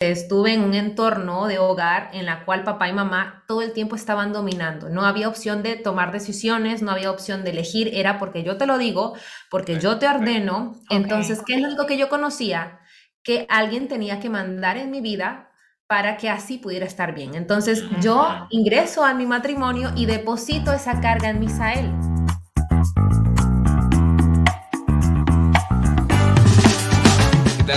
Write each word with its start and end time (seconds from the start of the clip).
estuve 0.00 0.54
en 0.54 0.62
un 0.62 0.72
entorno 0.72 1.46
de 1.46 1.58
hogar 1.58 2.08
en 2.14 2.24
la 2.24 2.46
cual 2.46 2.64
papá 2.64 2.88
y 2.88 2.92
mamá 2.94 3.44
todo 3.46 3.60
el 3.60 3.72
tiempo 3.72 3.96
estaban 3.96 4.32
dominando. 4.32 4.88
No 4.88 5.04
había 5.04 5.28
opción 5.28 5.62
de 5.62 5.76
tomar 5.76 6.10
decisiones, 6.10 6.80
no 6.80 6.90
había 6.90 7.10
opción 7.10 7.44
de 7.44 7.50
elegir, 7.50 7.90
era 7.92 8.18
porque 8.18 8.42
yo 8.42 8.56
te 8.56 8.66
lo 8.66 8.78
digo, 8.78 9.14
porque 9.50 9.78
yo 9.78 9.98
te 9.98 10.08
ordeno. 10.08 10.74
Entonces, 10.88 11.42
¿qué 11.46 11.54
es 11.54 11.60
lo 11.60 11.68
único 11.68 11.86
que 11.86 11.98
yo 11.98 12.08
conocía? 12.08 12.80
Que 13.22 13.46
alguien 13.50 13.88
tenía 13.88 14.20
que 14.20 14.30
mandar 14.30 14.78
en 14.78 14.90
mi 14.90 15.02
vida 15.02 15.50
para 15.86 16.16
que 16.16 16.30
así 16.30 16.56
pudiera 16.56 16.86
estar 16.86 17.14
bien. 17.14 17.34
Entonces, 17.34 17.84
yo 18.00 18.46
ingreso 18.48 19.04
a 19.04 19.12
mi 19.12 19.26
matrimonio 19.26 19.90
y 19.96 20.06
deposito 20.06 20.72
esa 20.72 21.00
carga 21.02 21.28
en 21.28 21.40
Misael. 21.40 22.09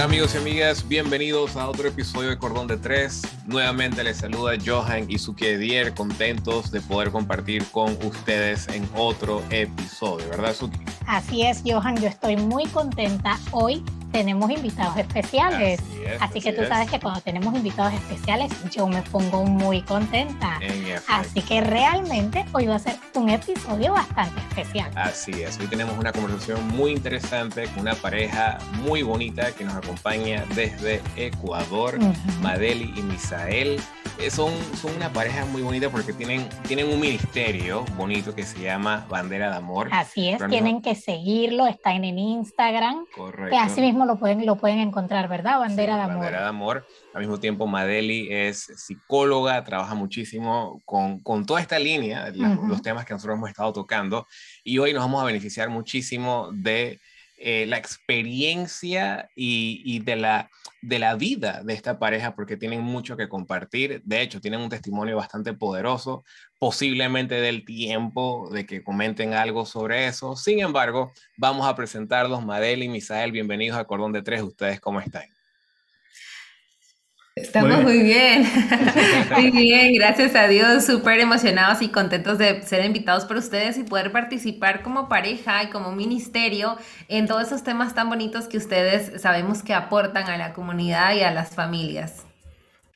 Amigos 0.01 0.33
y 0.33 0.37
amigas? 0.37 0.87
Bienvenidos 0.87 1.55
a 1.55 1.69
otro 1.69 1.87
episodio 1.87 2.29
de 2.29 2.37
Cordón 2.37 2.67
de 2.67 2.77
Tres. 2.77 3.21
Nuevamente 3.45 4.03
les 4.03 4.17
saluda 4.17 4.53
Johan 4.63 5.05
y 5.09 5.15
Edier, 5.45 5.93
contentos 5.93 6.71
de 6.71 6.81
poder 6.81 7.11
compartir 7.11 7.63
con 7.71 7.97
ustedes 8.03 8.67
en 8.69 8.87
otro 8.95 9.43
episodio, 9.51 10.27
¿verdad 10.29 10.55
Suki? 10.55 10.79
Así 11.05 11.43
es, 11.43 11.61
Johan, 11.65 11.95
yo 12.01 12.07
estoy 12.07 12.37
muy 12.37 12.65
contenta 12.67 13.39
hoy 13.51 13.83
tenemos 14.13 14.49
invitados 14.51 14.95
especiales. 14.95 15.81
Así, 16.19 16.39
que 16.39 16.53
tú 16.53 16.63
sabes 16.65 16.89
que 16.89 16.99
cuando 16.99 17.19
tenemos 17.21 17.53
invitados 17.55 17.93
especiales 17.93 18.51
yo 18.71 18.87
me 18.87 19.01
pongo 19.01 19.43
muy 19.43 19.81
contenta. 19.81 20.59
Así 21.09 21.41
que 21.41 21.61
realmente 21.61 22.45
hoy 22.53 22.67
va 22.67 22.75
a 22.75 22.79
ser 22.79 22.95
un 23.15 23.29
episodio 23.29 23.93
bastante 23.93 24.39
especial. 24.39 24.91
Así 24.95 25.31
es, 25.41 25.59
hoy 25.59 25.67
tenemos 25.67 25.97
una 25.97 26.13
conversación 26.13 26.65
muy 26.69 26.91
interesante 26.91 27.65
con 27.69 27.81
una 27.81 27.95
pareja 27.95 28.59
muy 28.83 29.01
bonita 29.01 29.51
que 29.51 29.65
nos 29.65 29.75
acompaña 29.75 30.45
desde 30.53 31.01
Ecuador, 31.15 31.97
Madeli 32.41 32.93
y 32.95 33.01
Misael. 33.01 33.81
Eh, 34.19 34.29
son, 34.29 34.53
son 34.79 34.95
una 34.95 35.11
pareja 35.11 35.43
muy 35.45 35.63
bonita 35.63 35.89
porque 35.89 36.13
tienen, 36.13 36.47
tienen 36.67 36.87
un 36.87 36.99
ministerio 36.99 37.83
bonito 37.97 38.35
que 38.35 38.43
se 38.43 38.59
llama 38.61 39.07
Bandera 39.09 39.49
de 39.49 39.55
Amor. 39.55 39.89
Así 39.91 40.29
es, 40.29 40.39
tienen 40.49 40.83
que 40.83 40.93
seguirlo, 40.93 41.65
está 41.65 41.93
en, 41.93 42.03
Instagram. 42.03 43.05
Correcto. 43.15 43.49
Que 43.49 43.57
así 43.57 43.81
mismo 43.81 44.02
lo 44.05 44.17
pueden, 44.17 44.45
lo 44.45 44.55
pueden 44.55 44.79
encontrar, 44.79 45.27
¿verdad? 45.27 45.59
Bandera 45.59 45.95
de 45.95 46.01
Amor. 46.03 46.17
Bandera 46.17 46.41
de 46.41 46.47
Amor. 46.47 46.87
Al 47.13 47.21
mismo 47.21 47.39
tiempo, 47.39 47.67
Madeli 47.67 48.27
es 48.31 48.71
psicóloga, 48.75 49.63
trabaja 49.63 49.95
muchísimo 49.95 50.81
con, 50.85 51.19
con 51.19 51.45
toda 51.45 51.61
esta 51.61 51.79
línea, 51.79 52.31
los 52.31 52.81
temas 52.81 53.05
que 53.05 53.13
nosotros 53.13 53.37
hemos 53.37 53.49
estado 53.49 53.73
tocando. 53.73 54.27
Y 54.63 54.77
hoy 54.79 54.93
nos 54.93 55.03
vamos 55.03 55.21
a 55.21 55.25
beneficiar 55.25 55.69
muchísimo 55.69 56.49
de 56.53 56.99
eh, 57.45 57.65
la 57.65 57.77
experiencia 57.77 59.29
y, 59.35 59.81
y, 59.83 59.99
de, 59.99 60.15
la, 60.15 60.49
de 60.81 60.97
la 60.97 61.15
vida 61.15 61.61
de 61.61 61.73
esta 61.73 61.99
pareja 61.99 62.35
porque 62.35 62.55
tienen 62.55 62.81
mucho 62.81 63.17
que 63.17 63.27
compartir. 63.27 64.01
De 64.05 64.21
hecho, 64.21 64.39
tienen 64.39 64.61
un 64.61 64.69
testimonio 64.69 65.17
bastante 65.17 65.53
poderoso, 65.53 66.23
posiblemente 66.63 67.41
del 67.41 67.65
tiempo 67.65 68.49
de 68.49 68.65
que 68.65 68.85
comenten 68.85 69.33
algo 69.33 69.65
sobre 69.65 70.07
eso. 70.07 70.37
Sin 70.37 70.61
embargo, 70.61 71.11
vamos 71.35 71.67
a 71.67 71.75
presentarlos. 71.75 72.45
Madel 72.45 72.83
y 72.83 72.87
Misael, 72.87 73.33
bienvenidos 73.33 73.77
a 73.77 73.83
Cordón 73.83 74.13
de 74.13 74.21
Tres. 74.21 74.41
¿Ustedes 74.41 74.79
cómo 74.79 75.01
están? 75.01 75.25
Estamos 77.35 77.83
muy 77.83 78.01
bien. 78.01 78.47
muy 79.41 79.51
bien, 79.51 79.93
gracias 79.93 80.35
a 80.35 80.47
Dios, 80.47 80.85
súper 80.85 81.19
emocionados 81.19 81.81
y 81.81 81.89
contentos 81.89 82.37
de 82.37 82.61
ser 82.61 82.85
invitados 82.85 83.25
por 83.25 83.35
ustedes 83.35 83.77
y 83.77 83.83
poder 83.83 84.13
participar 84.13 84.83
como 84.83 85.09
pareja 85.09 85.63
y 85.63 85.67
como 85.67 85.91
ministerio 85.91 86.77
en 87.09 87.27
todos 87.27 87.47
esos 87.47 87.65
temas 87.65 87.93
tan 87.93 88.07
bonitos 88.07 88.47
que 88.47 88.55
ustedes 88.55 89.21
sabemos 89.21 89.63
que 89.63 89.73
aportan 89.73 90.29
a 90.29 90.37
la 90.37 90.53
comunidad 90.53 91.13
y 91.13 91.23
a 91.23 91.31
las 91.31 91.53
familias. 91.53 92.23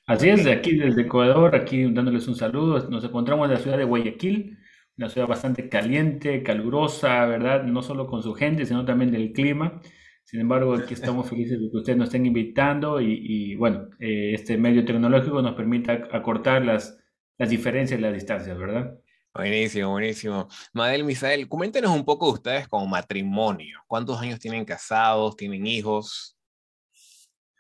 Así 0.08 0.30
es, 0.30 0.46
de 0.46 0.54
aquí 0.54 0.78
desde 0.78 1.02
Ecuador, 1.02 1.54
aquí 1.54 1.84
dándoles 1.92 2.30
un 2.30 2.36
saludo. 2.36 2.90
Nos 2.90 3.04
encontramos 3.04 3.46
en 3.46 3.56
la 3.56 3.60
ciudad 3.60 3.78
de 3.78 3.84
Guayaquil, 3.84 4.58
una 4.98 5.10
ciudad 5.10 5.28
bastante 5.28 5.68
caliente, 5.68 6.44
calurosa, 6.44 7.26
¿verdad? 7.26 7.64
No 7.64 7.84
solo 7.84 8.08
con 8.08 8.24
su 8.24 8.34
gente, 8.34 8.66
sino 8.66 8.86
también 8.86 9.12
del 9.12 9.34
clima. 9.34 9.82
Sin 10.24 10.40
embargo, 10.40 10.76
aquí 10.76 10.94
estamos 10.94 11.28
felices 11.30 11.60
de 11.60 11.70
que 11.70 11.76
ustedes 11.76 11.98
nos 11.98 12.08
estén 12.08 12.26
invitando 12.26 13.02
y, 13.02 13.56
bueno, 13.56 13.90
eh, 14.00 14.32
este 14.34 14.58
medio 14.58 14.86
tecnológico 14.86 15.42
nos 15.42 15.56
permite 15.56 15.92
acortar 15.92 16.64
las, 16.64 16.98
las 17.38 17.50
diferencias 17.50 18.00
y 18.00 18.04
las 18.04 18.14
distancias, 18.14 18.58
¿verdad? 18.58 18.98
Buenísimo, 19.34 19.92
buenísimo. 19.92 20.48
Madel, 20.72 21.04
Misael, 21.04 21.50
coméntenos 21.50 21.92
un 21.92 22.06
poco 22.06 22.28
de 22.28 22.34
ustedes 22.34 22.68
como 22.70 22.88
matrimonio. 22.88 23.82
¿Cuántos 23.88 24.22
años 24.22 24.40
tienen 24.40 24.64
casados? 24.64 25.36
¿Tienen 25.36 25.68
hijos? 25.68 26.37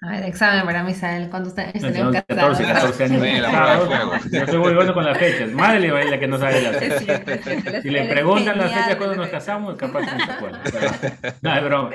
A 0.01 0.11
ver, 0.11 0.25
examen 0.25 0.65
para 0.65 0.83
Misael. 0.83 1.29
¿Cuántos 1.29 1.57
años 1.57 1.73
tenemos 1.73 2.13
casados? 2.13 2.57
14, 2.59 2.63
14 2.65 3.03
años 3.03 3.41
casados. 3.41 4.31
Yo 4.31 4.39
estoy 4.39 4.59
muy 4.59 4.73
bueno 4.73 4.93
con 4.93 5.05
las 5.05 5.17
fechas. 5.17 5.51
Madre 5.51 5.91
va 5.91 6.03
la 6.03 6.19
que 6.19 6.27
no 6.27 6.37
sabe 6.37 6.61
las 6.61 6.77
fechas. 6.77 7.81
Si 7.81 7.89
le 7.89 8.05
preguntan 8.05 8.57
las 8.57 8.71
fechas 8.71 8.95
cuando 8.95 9.15
nos 9.15 9.27
casamos, 9.29 9.75
capaz 9.75 10.05
que 10.05 10.17
no 10.17 10.25
se 10.25 10.31
acuerda. 10.31 10.61
no, 11.41 11.55
es 11.55 11.63
broma. 11.63 11.89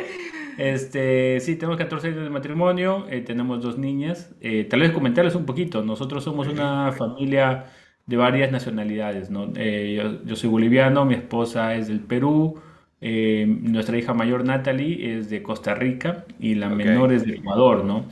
Este, 0.59 1.41
sí, 1.41 1.57
tenemos 1.57 1.79
14 1.79 2.09
años 2.09 2.25
de 2.25 2.31
matrimonio, 2.31 3.07
eh, 3.09 3.21
tenemos 3.21 3.63
dos 3.63 3.79
niñas. 3.79 4.35
Eh, 4.41 4.65
tal 4.69 4.81
vez 4.81 4.91
comentarles 4.91 5.35
un 5.35 5.47
poquito, 5.47 5.83
nosotros 5.83 6.25
somos 6.25 6.49
una 6.49 6.93
familia 6.93 7.67
de 8.07 8.17
varias 8.17 8.51
nacionalidades, 8.51 9.31
¿no? 9.31 9.51
Eh, 9.57 10.21
yo, 10.25 10.37
soy 10.37 10.51
boliviano, 10.51 11.05
mi 11.05 11.15
esposa 11.15 11.75
es 11.75 11.89
del 11.89 12.01
Perú, 12.01 12.61
nuestra 13.03 13.99
hija 13.99 14.15
mayor 14.15 14.45
Natalie 14.45 15.19
es 15.19 15.29
de 15.29 15.43
Costa 15.43 15.75
Rica 15.75 16.25
y 16.39 16.55
la 16.55 16.69
menor 16.69 17.13
es 17.13 17.27
de 17.27 17.35
Ecuador, 17.35 17.85
¿no? 17.85 18.07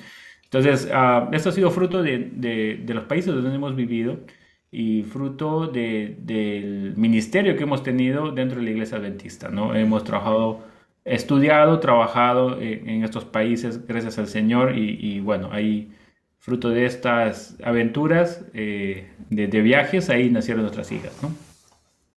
Entonces, 0.45 0.91
uh, 0.93 1.33
esto 1.33 1.51
ha 1.51 1.53
sido 1.53 1.71
fruto 1.71 2.03
de, 2.03 2.31
de, 2.33 2.81
de, 2.85 2.95
los 2.95 3.05
países 3.05 3.33
donde 3.33 3.55
hemos 3.55 3.77
vivido 3.77 4.19
y 4.73 5.05
fruto 5.05 5.69
de, 5.69 6.17
del 6.21 6.95
ministerio 6.97 7.57
que 7.57 7.63
hemos 7.63 7.85
tenido 7.85 8.33
dentro 8.33 8.59
de 8.59 8.65
la 8.65 8.71
iglesia 8.71 8.99
adventista, 8.99 9.49
¿no? 9.49 9.75
Hemos 9.77 10.03
trabajado 10.03 10.65
estudiado, 11.05 11.79
trabajado 11.81 12.61
en, 12.61 13.05
estos 13.05 13.25
países 13.25 13.87
gracias 13.87 14.19
al 14.19 14.27
Señor 14.27 14.77
y, 14.77 15.21
bueno, 15.21 15.51
ahí 15.53 15.93
fruto 16.39 16.71
de 16.71 16.87
estas 16.87 17.57
aventuras 17.63 18.45
eh, 18.55 19.09
de, 19.29 19.47
de, 19.47 19.63
viajes, 19.63 20.11
ahí 20.11 20.31
nacieron 20.31 20.63
nuestras 20.63 20.91
hijas, 20.93 21.17
¿no? 21.23 21.31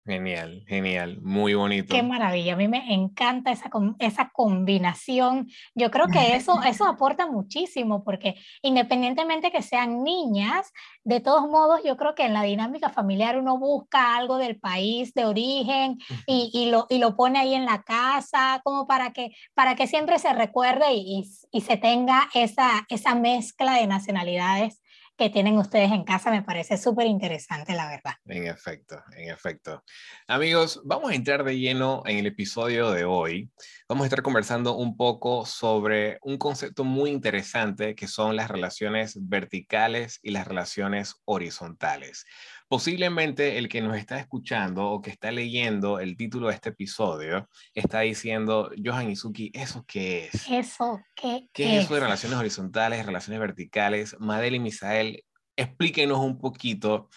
Genial, 0.04 0.64
genial, 0.66 1.20
muy 1.22 1.54
bonito. 1.54 1.94
Qué 1.94 2.02
maravilla, 2.02 2.54
a 2.54 2.56
mí 2.56 2.66
me 2.66 2.92
encanta 2.92 3.52
esa, 3.52 3.70
esa 4.00 4.30
combinación. 4.30 5.48
Yo 5.76 5.92
creo 5.92 6.06
que 6.12 6.34
eso, 6.34 6.60
eso 6.64 6.86
aporta 6.86 7.28
muchísimo 7.28 8.02
porque 8.02 8.34
independientemente 8.62 9.52
que 9.52 9.62
sean 9.62 10.02
niñas, 10.02 10.72
de 11.04 11.20
todos 11.20 11.48
modos 11.48 11.82
yo 11.84 11.96
creo 11.96 12.16
que 12.16 12.24
en 12.24 12.34
la 12.34 12.42
dinámica 12.42 12.90
familiar 12.90 13.38
uno 13.38 13.58
busca 13.58 14.16
algo 14.16 14.38
del 14.38 14.58
país 14.58 15.14
de 15.14 15.24
origen 15.24 15.98
y, 16.26 16.50
y, 16.52 16.70
lo, 16.70 16.86
y 16.88 16.98
lo, 16.98 17.14
pone 17.14 17.38
ahí 17.38 17.54
en 17.54 17.64
la 17.64 17.82
casa 17.82 18.60
como 18.64 18.88
para 18.88 19.12
que, 19.12 19.30
para 19.54 19.76
que 19.76 19.86
siempre 19.86 20.18
se 20.18 20.32
recuerde 20.32 20.94
y, 20.94 21.22
y 21.52 21.60
se 21.60 21.76
tenga 21.76 22.28
esa, 22.34 22.86
esa 22.88 23.14
mezcla 23.14 23.74
de 23.74 23.86
nacionalidades 23.86 24.81
que 25.22 25.30
tienen 25.30 25.56
ustedes 25.56 25.92
en 25.92 26.02
casa 26.02 26.32
me 26.32 26.42
parece 26.42 26.76
súper 26.76 27.06
interesante, 27.06 27.74
la 27.74 27.88
verdad. 27.88 28.14
En 28.24 28.48
efecto, 28.48 29.00
en 29.16 29.30
efecto. 29.30 29.84
Amigos, 30.26 30.80
vamos 30.84 31.12
a 31.12 31.14
entrar 31.14 31.44
de 31.44 31.56
lleno 31.56 32.02
en 32.06 32.18
el 32.18 32.26
episodio 32.26 32.90
de 32.90 33.04
hoy. 33.04 33.48
Vamos 33.88 34.02
a 34.02 34.06
estar 34.06 34.22
conversando 34.22 34.74
un 34.74 34.96
poco 34.96 35.46
sobre 35.46 36.18
un 36.22 36.38
concepto 36.38 36.82
muy 36.82 37.10
interesante 37.10 37.94
que 37.94 38.08
son 38.08 38.34
las 38.34 38.50
relaciones 38.50 39.16
verticales 39.28 40.18
y 40.24 40.32
las 40.32 40.48
relaciones 40.48 41.14
horizontales. 41.24 42.26
Posiblemente 42.72 43.58
el 43.58 43.68
que 43.68 43.82
nos 43.82 43.98
está 43.98 44.18
escuchando 44.18 44.88
o 44.88 45.02
que 45.02 45.10
está 45.10 45.30
leyendo 45.30 46.00
el 46.00 46.16
título 46.16 46.48
de 46.48 46.54
este 46.54 46.70
episodio 46.70 47.50
está 47.74 48.00
diciendo, 48.00 48.70
Johan 48.82 49.10
Izuki, 49.10 49.50
¿eso 49.52 49.84
qué 49.86 50.30
es? 50.32 50.48
¿Eso 50.48 50.98
qué, 51.14 51.50
¿Qué 51.52 51.76
es 51.76 51.84
eso 51.84 51.94
de 51.96 52.00
relaciones 52.00 52.38
horizontales, 52.38 53.04
relaciones 53.04 53.40
verticales? 53.40 54.16
Madel 54.18 54.54
y 54.54 54.60
Misael, 54.60 55.22
explíquenos 55.54 56.20
un 56.20 56.38
poquito 56.38 57.10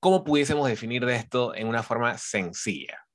cómo 0.00 0.24
pudiésemos 0.24 0.66
definir 0.66 1.06
de 1.06 1.14
esto 1.14 1.54
en 1.54 1.68
una 1.68 1.84
forma 1.84 2.18
sencilla. 2.18 3.06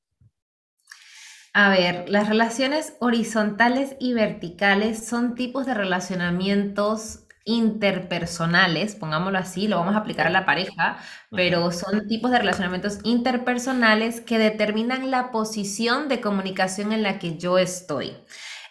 A 1.51 1.71
ver, 1.71 2.07
las 2.07 2.29
relaciones 2.29 2.95
horizontales 3.01 3.97
y 3.99 4.13
verticales 4.13 5.05
son 5.05 5.35
tipos 5.35 5.65
de 5.65 5.73
relacionamientos 5.73 7.24
interpersonales, 7.45 8.95
pongámoslo 8.95 9.37
así, 9.37 9.67
lo 9.67 9.77
vamos 9.77 9.95
a 9.95 9.99
aplicar 9.99 10.27
a 10.27 10.31
la 10.31 10.45
pareja, 10.45 10.97
pero 11.29 11.71
son 11.71 12.07
tipos 12.07 12.31
de 12.31 12.39
relacionamientos 12.39 12.97
interpersonales 13.03 14.19
que 14.19 14.39
determinan 14.39 15.11
la 15.11 15.31
posición 15.31 16.09
de 16.09 16.21
comunicación 16.21 16.91
en 16.91 17.03
la 17.03 17.19
que 17.19 17.37
yo 17.37 17.57
estoy. 17.57 18.13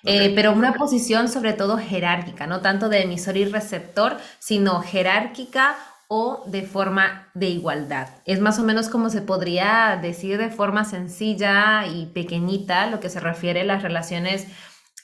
Eh, 0.06 0.32
pero 0.34 0.52
una 0.52 0.74
posición 0.74 1.28
sobre 1.30 1.54
todo 1.54 1.78
jerárquica, 1.78 2.46
no 2.46 2.60
tanto 2.60 2.90
de 2.90 3.02
emisor 3.02 3.38
y 3.38 3.46
receptor, 3.46 4.18
sino 4.38 4.82
jerárquica 4.82 5.76
o 6.08 6.44
de 6.46 6.62
forma 6.62 7.30
de 7.32 7.48
igualdad. 7.48 8.08
Es 8.26 8.40
más 8.40 8.58
o 8.58 8.64
menos 8.64 8.88
como 8.88 9.08
se 9.08 9.22
podría 9.22 9.98
decir 10.02 10.36
de 10.36 10.50
forma 10.50 10.84
sencilla 10.84 11.86
y 11.86 12.06
pequeñita 12.06 12.86
lo 12.86 13.00
que 13.00 13.08
se 13.08 13.20
refiere 13.20 13.62
a 13.62 13.64
las 13.64 13.82
relaciones 13.82 14.46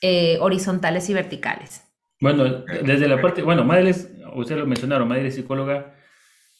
eh, 0.02 0.38
horizontales 0.40 1.08
y 1.08 1.14
verticales. 1.14 1.89
Bueno, 2.20 2.64
desde 2.84 3.08
la 3.08 3.20
parte, 3.20 3.42
bueno, 3.42 3.64
Madre, 3.64 3.90
ustedes 4.34 4.60
lo 4.60 4.66
mencionaron, 4.66 5.08
Madre 5.08 5.28
es 5.28 5.34
psicóloga, 5.34 5.94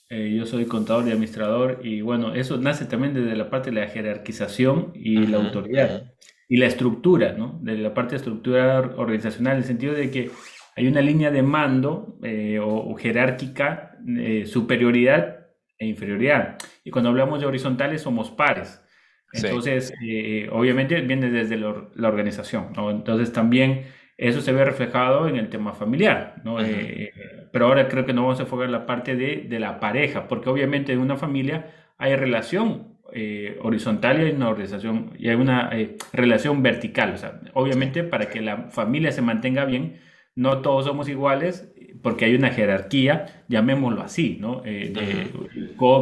eh, 0.09 0.35
yo 0.35 0.47
soy 0.47 0.65
contador 0.65 1.07
y 1.07 1.11
administrador, 1.11 1.81
y 1.83 2.01
bueno, 2.01 2.35
eso 2.35 2.57
nace 2.57 2.87
también 2.87 3.13
desde 3.13 3.37
la 3.37 3.51
parte 3.51 3.71
de 3.71 3.81
la 3.81 3.89
jerarquización 3.89 4.93
y 4.95 5.27
la 5.27 5.37
autoridad, 5.37 6.13
y 6.49 6.57
la 6.57 6.67
estructura, 6.67 7.33
¿no? 7.33 7.59
De 7.63 7.77
la 7.77 7.93
parte 7.93 8.13
de 8.13 8.17
estructura 8.17 8.81
organizacional, 8.97 9.53
en 9.53 9.59
el 9.59 9.65
sentido 9.65 9.93
de 9.93 10.11
que 10.11 10.31
hay 10.77 10.87
una 10.87 11.03
línea 11.03 11.31
de 11.31 11.43
mando 11.43 12.19
eh, 12.23 12.59
o, 12.59 12.95
jerárquica, 12.95 13.99
eh, 14.19 14.47
superioridad 14.47 15.47
e 15.79 15.87
inferioridad. 15.87 16.57
Y 16.85 16.91
cuando 16.91 17.11
hablamos 17.11 17.41
de 17.41 17.47
horizontales 17.47 18.01
somos 18.03 18.31
pares. 18.31 18.81
Entonces, 19.33 19.93
eh, 20.05 20.49
obviamente 20.51 21.01
viene 21.03 21.31
desde 21.31 21.57
la 21.57 22.09
organización, 22.09 22.73
¿no? 22.75 22.91
Entonces 22.91 23.33
también 23.33 23.85
eso 24.29 24.41
se 24.41 24.53
ve 24.53 24.65
reflejado 24.65 25.29
en 25.29 25.37
el 25.37 25.49
tema 25.49 25.73
familiar, 25.73 26.37
¿no? 26.45 26.59
pero 27.53 27.67
ahora 27.67 27.89
creo 27.89 28.05
que 28.05 28.13
no 28.13 28.23
vamos 28.23 28.39
a 28.39 28.43
enfocar 28.43 28.67
en 28.67 28.73
la 28.73 28.87
parte 28.87 29.17
de, 29.17 29.47
de, 29.49 29.59
la 29.59 29.81
pareja, 29.81 30.29
porque 30.29 30.49
obviamente 30.49 30.93
en 30.93 31.01
una 31.01 31.17
familia 31.17 31.71
hay 31.99 32.15
relación 32.17 32.99
horizontal 33.63 34.21
y 34.21 34.27
hay 34.27 34.31
una 34.33 34.49
organización 34.49 35.13
y 35.19 35.31
hay 35.31 35.35
una 35.35 35.71
relación 36.13 36.63
vertical. 36.63 37.15
O 37.15 37.17
sea, 37.17 37.41
obviamente 37.55 38.05
para 38.05 38.29
que 38.29 38.41
la 38.41 38.69
familia 38.69 39.11
se 39.11 39.21
mantenga 39.21 39.65
bien, 39.65 40.01
no 40.37 40.59
todos 40.59 40.85
somos 40.85 41.09
iguales 41.09 41.73
porque 42.03 42.25
hay 42.25 42.35
una 42.35 42.51
jerarquía, 42.51 43.45
llamémoslo 43.49 44.03
así, 44.03 44.39
¿no? 44.41 44.63
Eh, 44.65 44.93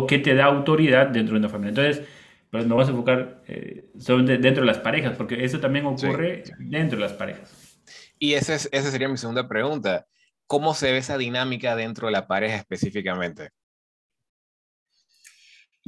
¿Qué 0.08 0.18
te 0.18 0.34
da 0.34 0.44
autoridad 0.46 1.08
dentro 1.08 1.34
de 1.34 1.40
una 1.40 1.48
familia? 1.48 1.70
Entonces, 1.70 2.04
pues 2.50 2.64
nos 2.64 2.70
vamos 2.70 2.88
a 2.88 2.90
enfocar 2.90 3.42
eh, 3.48 3.90
dentro 3.94 4.62
de 4.62 4.66
las 4.66 4.78
parejas, 4.78 5.16
porque 5.16 5.44
eso 5.44 5.60
también 5.60 5.86
ocurre 5.86 6.44
dentro 6.58 6.98
de 6.98 7.04
las 7.04 7.12
parejas. 7.12 7.67
Y 8.18 8.34
esa, 8.34 8.54
es, 8.54 8.68
esa 8.72 8.90
sería 8.90 9.08
mi 9.08 9.16
segunda 9.16 9.48
pregunta. 9.48 10.06
¿Cómo 10.46 10.74
se 10.74 10.92
ve 10.92 10.98
esa 10.98 11.18
dinámica 11.18 11.76
dentro 11.76 12.06
de 12.06 12.12
la 12.12 12.26
pareja 12.26 12.56
específicamente? 12.56 13.50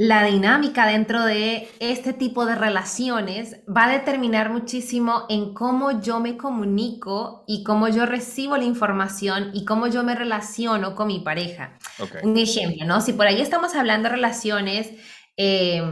la 0.01 0.25
dinámica 0.25 0.87
dentro 0.87 1.27
de 1.27 1.69
este 1.79 2.15
tipo 2.15 2.47
de 2.47 2.55
relaciones 2.55 3.57
va 3.69 3.85
a 3.85 3.93
determinar 3.93 4.49
muchísimo 4.49 5.27
en 5.29 5.53
cómo 5.53 6.01
yo 6.01 6.21
me 6.21 6.39
comunico 6.39 7.45
y 7.47 7.65
cómo 7.65 7.87
yo 7.87 8.07
recibo 8.07 8.57
la 8.57 8.65
información 8.65 9.51
y 9.53 9.67
cómo 9.67 9.89
yo 9.89 10.03
me 10.03 10.15
relaciono 10.15 10.95
con 10.95 11.09
mi 11.09 11.21
pareja. 11.21 11.77
Un 12.23 12.39
ejemplo, 12.39 12.87
¿no? 12.87 13.03
Si 13.03 13.13
por 13.13 13.27
ahí 13.27 13.43
estamos 13.43 13.75
hablando 13.75 14.09
de 14.09 14.15
relaciones 14.15 14.91
eh, 15.37 15.83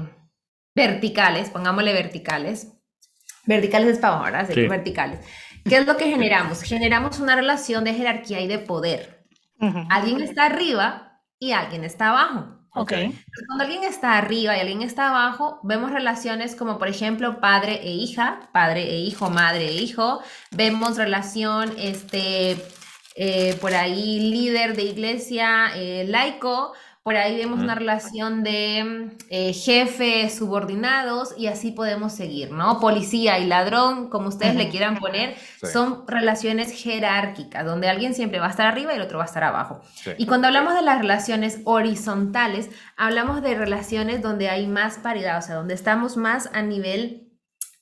verticales, 0.74 1.50
pongámosle 1.50 1.92
verticales, 1.92 2.68
verticales 3.44 3.88
es 3.88 3.98
para 3.98 4.16
ahora, 4.16 4.44
verticales. 4.44 5.20
¿Qué 5.64 5.76
es 5.78 5.86
lo 5.86 5.96
que 5.96 6.06
generamos? 6.06 6.62
Generamos 6.62 7.18
una 7.20 7.36
relación 7.36 7.84
de 7.84 7.94
jerarquía 7.94 8.40
y 8.40 8.48
de 8.48 8.58
poder. 8.58 9.26
Alguien 9.90 10.20
está 10.20 10.46
arriba 10.46 11.20
y 11.38 11.52
alguien 11.52 11.84
está 11.84 12.10
abajo. 12.10 12.58
Okay. 12.74 13.12
Cuando 13.46 13.64
alguien 13.64 13.82
está 13.82 14.18
arriba 14.18 14.56
y 14.56 14.60
alguien 14.60 14.82
está 14.82 15.08
abajo, 15.08 15.58
vemos 15.64 15.90
relaciones 15.90 16.54
como 16.54 16.78
por 16.78 16.86
ejemplo 16.86 17.40
padre 17.40 17.80
e 17.82 17.90
hija, 17.90 18.50
padre 18.52 18.82
e 18.82 19.00
hijo, 19.00 19.30
madre 19.30 19.68
e 19.68 19.72
hijo. 19.72 20.20
Vemos 20.52 20.96
relación, 20.96 21.74
este, 21.76 22.56
eh, 23.16 23.56
por 23.60 23.74
ahí 23.74 24.30
líder 24.30 24.76
de 24.76 24.84
iglesia 24.84 25.72
eh, 25.74 26.04
laico 26.06 26.72
por 27.08 27.16
ahí 27.16 27.38
vemos 27.38 27.60
una 27.60 27.74
relación 27.74 28.44
de 28.44 29.12
eh, 29.30 29.54
jefe 29.54 30.28
subordinados 30.28 31.32
y 31.38 31.46
así 31.46 31.70
podemos 31.70 32.12
seguir, 32.12 32.52
¿no? 32.52 32.80
Policía 32.80 33.38
y 33.38 33.46
ladrón, 33.46 34.10
como 34.10 34.28
ustedes 34.28 34.54
le 34.56 34.68
quieran 34.68 34.98
poner, 34.98 35.34
son 35.72 36.06
relaciones 36.06 36.70
jerárquicas, 36.70 37.64
donde 37.64 37.88
alguien 37.88 38.12
siempre 38.12 38.40
va 38.40 38.48
a 38.48 38.50
estar 38.50 38.66
arriba 38.66 38.92
y 38.92 38.96
el 38.96 39.00
otro 39.00 39.16
va 39.16 39.24
a 39.24 39.26
estar 39.26 39.42
abajo. 39.42 39.80
Y 40.18 40.26
cuando 40.26 40.48
hablamos 40.48 40.74
de 40.74 40.82
las 40.82 40.98
relaciones 40.98 41.60
horizontales, 41.64 42.68
hablamos 42.98 43.40
de 43.40 43.54
relaciones 43.54 44.20
donde 44.20 44.50
hay 44.50 44.66
más 44.66 44.98
paridad, 44.98 45.38
o 45.38 45.40
sea, 45.42 45.54
donde 45.54 45.72
estamos 45.72 46.18
más 46.18 46.50
a 46.52 46.60
nivel 46.60 47.27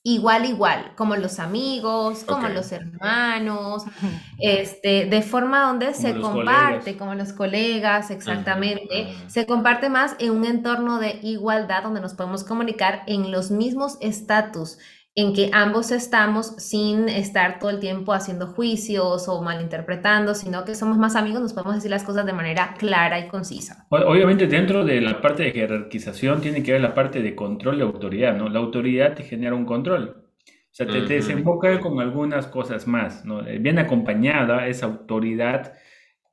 igual, 0.07 0.45
igual, 0.45 0.93
como 0.95 1.17
los 1.17 1.41
amigos, 1.41 2.23
como 2.23 2.49
los 2.49 2.71
hermanos, 2.71 3.83
este, 4.39 5.07
de 5.07 5.23
forma 5.23 5.63
donde 5.67 5.95
se 5.95 6.21
comparte, 6.21 6.97
como 6.97 7.17
los 7.17 7.33
colegas, 7.33 8.13
exactamente, 8.13 9.13
se 9.27 9.47
comparte 9.47 9.89
más 9.91 10.15
en 10.21 10.31
un 10.31 10.45
entorno 10.45 11.01
de 11.01 11.19
igualdad 11.25 11.83
donde 11.83 12.01
nos 12.01 12.15
podemos 12.15 12.45
comunicar 12.45 13.03
en 13.09 13.33
los 13.33 13.51
mismos 13.51 13.99
estatus 14.01 14.79
en 15.19 15.33
que 15.33 15.49
ambos 15.55 15.93
estamos 15.93 16.49
sin 16.59 17.09
estar 17.09 17.59
todo 17.59 17.71
el 17.71 17.81
tiempo 17.81 18.13
haciendo 18.13 18.49
juicios 18.49 19.29
o 19.29 19.43
malinterpretando, 19.43 20.35
sino 20.35 20.67
que 20.67 20.75
somos 20.75 20.99
más 20.99 21.17
amigos, 21.17 21.41
nos 21.41 21.55
podemos 21.55 21.77
decir 21.77 21.91
las 21.91 22.05
cosas 22.05 22.27
de 22.27 22.35
manera 22.35 22.75
clara 22.79 23.19
y 23.19 23.27
concisa. 23.27 23.87
Obviamente 23.89 24.47
dentro 24.47 24.85
de 24.85 25.01
la 25.01 25.23
parte 25.23 25.45
de 25.45 25.53
jerarquización 25.53 26.43
tiene 26.43 26.63
que 26.63 26.73
ver 26.73 26.83
la 26.83 26.95
parte 26.95 27.23
de 27.23 27.35
control 27.35 27.79
y 27.79 27.81
autoridad, 27.81 28.37
¿no? 28.37 28.51
La 28.51 28.59
autoridad 28.59 29.15
te 29.15 29.23
genera 29.23 29.55
un 29.55 29.65
control. 29.65 30.23
O 30.47 30.75
sea, 30.77 30.87
te, 30.87 31.01
desemboca 31.01 31.81
con 31.81 31.99
algunas 32.01 32.47
cosas 32.47 32.87
más, 32.87 33.25
¿no? 33.25 33.43
Bien 33.43 33.79
acompañada 33.79 34.67
esa 34.67 34.85
autoridad 34.85 35.73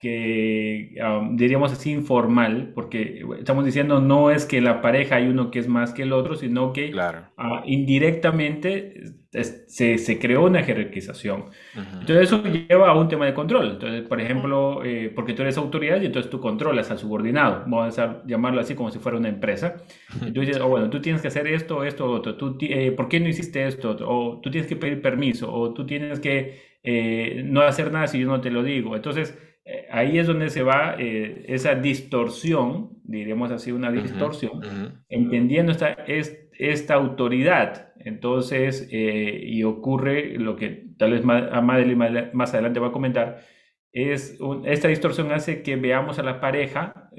que 0.03 0.95
um, 1.01 1.37
diríamos 1.37 1.71
así 1.71 1.91
informal, 1.91 2.73
porque 2.75 3.23
estamos 3.39 3.63
diciendo 3.63 4.01
no 4.01 4.31
es 4.31 4.45
que 4.45 4.59
la 4.59 4.81
pareja 4.81 5.15
hay 5.15 5.27
uno 5.27 5.49
que 5.49 5.59
es 5.59 5.69
más 5.69 5.93
que 5.93 6.03
el 6.03 6.11
otro, 6.11 6.35
sino 6.35 6.73
que 6.73 6.91
ah, 7.37 7.63
indirectamente 7.65 9.01
se, 9.31 9.97
se, 9.97 10.19
creó 10.19 10.43
una 10.43 10.61
jerarquización. 10.61 11.45
Entonces 11.73 12.23
eso 12.23 12.43
lleva 12.43 12.89
a 12.89 12.97
un 12.97 13.07
tema 13.07 13.25
de 13.25 13.33
control. 13.33 13.71
Entonces, 13.71 14.01
por 14.01 14.19
ejemplo, 14.19 14.83
eh, 14.83 15.09
porque 15.15 15.33
tú 15.33 15.41
eres 15.41 15.57
autoridad 15.57 16.01
y 16.01 16.07
entonces 16.07 16.29
tú 16.29 16.41
controlas 16.41 16.91
al 16.91 16.99
subordinado, 16.99 17.63
vamos 17.65 17.97
a 17.97 18.23
llamarlo 18.25 18.59
así 18.59 18.75
como 18.75 18.91
si 18.91 18.99
fuera 18.99 19.17
una 19.17 19.29
empresa. 19.29 19.77
Dices, 20.33 20.59
oh, 20.61 20.67
bueno, 20.67 20.89
tú 20.89 20.99
tienes 20.99 21.21
que 21.21 21.29
hacer 21.29 21.47
esto, 21.47 21.85
esto, 21.85 22.11
otro, 22.11 22.35
tú, 22.35 22.57
eh, 22.59 22.91
¿por 22.91 23.07
qué 23.07 23.21
no 23.21 23.29
hiciste 23.29 23.65
esto? 23.65 23.95
O 24.05 24.41
tú 24.41 24.51
tienes 24.51 24.67
que 24.67 24.75
pedir 24.75 25.01
permiso, 25.01 25.49
o 25.49 25.73
tú 25.73 25.85
tienes 25.85 26.19
que 26.19 26.73
eh, 26.83 27.41
no 27.45 27.61
hacer 27.61 27.89
nada 27.93 28.07
si 28.07 28.19
yo 28.19 28.27
no 28.27 28.41
te 28.41 28.51
lo 28.51 28.63
digo. 28.63 28.97
Entonces, 28.97 29.37
eh, 29.65 29.87
ahí 29.91 30.19
es 30.19 30.27
donde 30.27 30.49
se 30.49 30.61
va 30.61 30.95
eh, 30.99 31.45
esa 31.47 31.75
distorsión, 31.75 32.97
diríamos 33.03 33.51
así, 33.51 33.71
una 33.71 33.91
distorsión, 33.91 34.61
entendiendo 35.07 35.71
esta, 35.71 35.97
esta 36.57 36.93
autoridad. 36.95 37.93
Entonces, 37.99 38.89
eh, 38.91 39.39
y 39.41 39.63
ocurre 39.63 40.37
lo 40.37 40.57
que 40.57 40.87
tal 40.97 41.11
vez 41.11 41.23
Madeline 41.23 42.31
más 42.33 42.53
adelante 42.53 42.81
va 42.81 42.87
a 42.87 42.91
comentar, 42.91 43.41
es 43.93 44.37
esta 44.65 44.87
distorsión 44.87 45.31
hace 45.31 45.61
que 45.61 45.75
veamos 45.75 46.17
a 46.19 46.23
la 46.23 46.41
pareja 46.41 47.11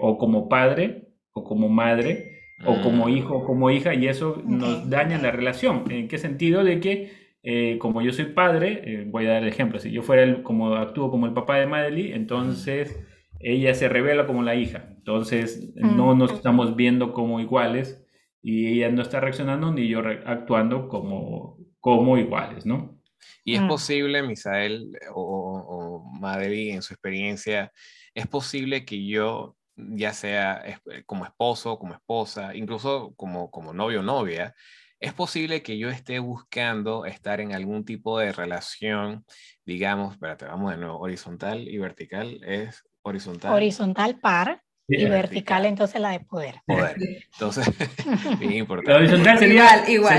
o 0.00 0.18
como 0.18 0.48
padre 0.48 1.08
o 1.32 1.44
como 1.44 1.68
madre 1.68 2.40
o 2.64 2.82
como 2.82 3.06
mm. 3.06 3.10
hijo 3.10 3.36
o 3.36 3.44
como 3.44 3.70
hija 3.70 3.94
y 3.94 4.08
eso 4.08 4.42
nos 4.44 4.90
daña 4.90 5.18
la 5.18 5.30
relación. 5.30 5.84
¿En 5.88 6.08
qué 6.08 6.18
sentido? 6.18 6.64
De 6.64 6.80
que 6.80 7.12
eh, 7.48 7.78
como 7.78 8.02
yo 8.02 8.12
soy 8.12 8.24
padre, 8.24 8.82
eh, 8.84 9.04
voy 9.06 9.26
a 9.26 9.34
dar 9.34 9.44
el 9.44 9.48
ejemplo, 9.48 9.78
si 9.78 9.92
yo 9.92 10.02
fuera 10.02 10.24
el, 10.24 10.42
como 10.42 10.74
actúo 10.74 11.12
como 11.12 11.26
el 11.26 11.32
papá 11.32 11.58
de 11.58 11.68
Madely, 11.68 12.12
entonces 12.12 12.98
ella 13.38 13.72
se 13.72 13.88
revela 13.88 14.26
como 14.26 14.42
la 14.42 14.56
hija, 14.56 14.88
entonces 14.96 15.72
no 15.76 16.12
mm. 16.12 16.18
nos 16.18 16.32
estamos 16.32 16.74
viendo 16.74 17.12
como 17.12 17.38
iguales 17.38 18.04
y 18.42 18.66
ella 18.66 18.90
no 18.90 19.00
está 19.00 19.20
reaccionando 19.20 19.72
ni 19.72 19.86
yo 19.86 20.00
actuando 20.24 20.88
como, 20.88 21.58
como 21.78 22.18
iguales, 22.18 22.66
¿no? 22.66 23.00
Y 23.44 23.54
es 23.54 23.62
mm. 23.62 23.68
posible, 23.68 24.22
Misael 24.24 24.90
o, 25.14 26.02
o 26.02 26.26
en 26.26 26.82
su 26.82 26.94
experiencia, 26.94 27.70
es 28.12 28.26
posible 28.26 28.84
que 28.84 29.06
yo, 29.06 29.56
ya 29.76 30.12
sea 30.12 30.64
como 31.06 31.24
esposo, 31.24 31.78
como 31.78 31.94
esposa, 31.94 32.56
incluso 32.56 33.14
como, 33.14 33.52
como 33.52 33.72
novio 33.72 34.00
o 34.00 34.02
novia, 34.02 34.52
es 35.00 35.12
posible 35.12 35.62
que 35.62 35.78
yo 35.78 35.88
esté 35.90 36.18
buscando 36.18 37.04
estar 37.04 37.40
en 37.40 37.54
algún 37.54 37.84
tipo 37.84 38.18
de 38.18 38.32
relación, 38.32 39.24
digamos, 39.64 40.14
espérate, 40.14 40.46
vamos 40.46 40.72
de 40.72 40.78
nuevo, 40.78 40.98
horizontal 40.98 41.68
y 41.68 41.78
vertical 41.78 42.40
es 42.44 42.82
horizontal. 43.02 43.52
Horizontal 43.52 44.18
par 44.18 44.62
y 44.88 45.04
vertical. 45.04 45.66
entonces 45.66 46.00
la 46.00 46.10
de 46.10 46.20
poder. 46.20 46.56
Poder. 46.66 46.96
Entonces, 47.32 47.66
bien 48.38 48.52
importante. 48.52 48.92
La 48.92 48.98
horizontal 48.98 49.38
sería, 49.38 49.90
igual, 49.90 50.14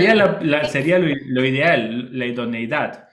sería, 0.70 1.00
lo, 1.00 1.46
ideal, 1.46 2.18
la 2.18 2.26
idoneidad. 2.26 3.08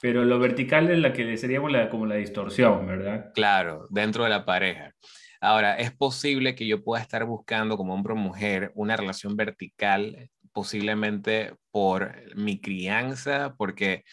Pero 0.00 0.24
lo 0.24 0.40
vertical 0.40 0.90
es 0.90 0.98
la 0.98 1.12
que 1.12 1.36
seríamos 1.36 1.70
la, 1.70 1.88
como 1.88 2.06
la 2.06 2.16
distorsión, 2.16 2.86
¿verdad? 2.86 3.30
Claro, 3.34 3.86
dentro 3.90 4.24
de 4.24 4.30
la 4.30 4.44
pareja. 4.44 4.92
Ahora, 5.40 5.76
es 5.76 5.92
posible 5.92 6.54
que 6.56 6.66
yo 6.66 6.82
pueda 6.82 7.00
estar 7.00 7.24
buscando 7.26 7.76
como 7.76 7.94
hombre 7.94 8.14
o 8.14 8.16
mujer 8.16 8.72
una 8.74 8.96
relación 8.96 9.36
vertical 9.36 10.30
posiblemente 10.54 11.54
por 11.70 12.14
mi 12.36 12.60
crianza, 12.60 13.54
porque 13.58 14.04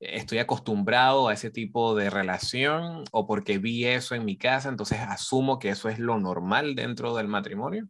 estoy 0.00 0.38
acostumbrado 0.38 1.28
a 1.28 1.34
ese 1.34 1.50
tipo 1.50 1.94
de 1.94 2.08
relación 2.08 3.04
o 3.12 3.26
porque 3.26 3.58
vi 3.58 3.84
eso 3.84 4.14
en 4.14 4.24
mi 4.24 4.38
casa, 4.38 4.68
entonces 4.68 5.00
asumo 5.00 5.58
que 5.58 5.70
eso 5.70 5.88
es 5.88 5.98
lo 5.98 6.18
normal 6.18 6.74
dentro 6.74 7.14
del 7.14 7.28
matrimonio. 7.28 7.88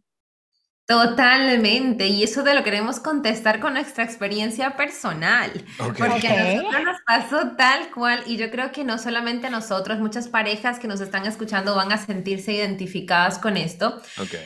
Totalmente, 0.89 2.07
y 2.07 2.23
eso 2.23 2.43
te 2.43 2.55
lo 2.55 2.63
queremos 2.63 2.99
contestar 2.99 3.59
con 3.59 3.73
nuestra 3.73 4.03
experiencia 4.03 4.75
personal, 4.75 5.51
porque 5.77 6.27
a 6.27 6.55
nosotros 6.55 6.83
nos 6.83 7.01
pasó 7.01 7.51
tal 7.55 7.91
cual, 7.91 8.23
y 8.25 8.37
yo 8.37 8.49
creo 8.49 8.71
que 8.71 8.83
no 8.83 8.97
solamente 8.97 9.45
a 9.45 9.49
nosotros, 9.51 9.99
muchas 9.99 10.27
parejas 10.27 10.79
que 10.79 10.87
nos 10.87 10.99
están 10.99 11.27
escuchando 11.27 11.75
van 11.75 11.91
a 11.91 11.99
sentirse 11.99 12.53
identificadas 12.53 13.37
con 13.37 13.55
esto. 13.55 14.01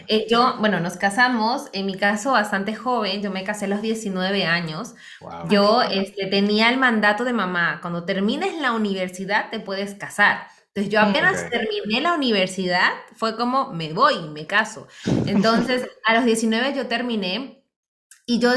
Eh, 0.10 0.26
yo, 0.30 0.58
bueno, 0.60 0.82
nos 0.82 0.98
casamos, 0.98 1.70
en 1.72 1.86
mi 1.86 1.96
caso 1.96 2.34
bastante 2.34 2.76
joven, 2.76 3.22
yo 3.22 3.32
me 3.32 3.46
casé 3.46 3.64
a 3.64 3.70
los 3.70 3.82
19 3.82 4.46
años, 4.46 4.96
yo 5.50 5.82
este, 5.82 6.28
tenía 6.28 6.68
el 6.68 6.78
mandato 6.78 7.24
de 7.24 7.32
mamá, 7.32 7.80
cuando 7.80 8.04
termines 8.04 8.60
la 8.60 8.74
universidad 8.74 9.50
te 9.50 9.62
puedes 9.62 9.96
casar. 9.96 10.48
Entonces 10.76 10.92
yo 10.92 11.02
apenas 11.02 11.50
terminé 11.52 12.02
la 12.02 12.16
universidad, 12.16 12.90
fue 13.16 13.36
como, 13.36 13.72
me 13.74 13.94
voy, 13.94 14.28
me 14.30 14.48
caso. 14.48 14.88
Entonces 15.28 15.88
a 16.04 16.16
los 16.16 16.26
19 16.26 16.74
yo 16.76 16.88
terminé 16.88 17.64
y 18.26 18.40
yo 18.40 18.52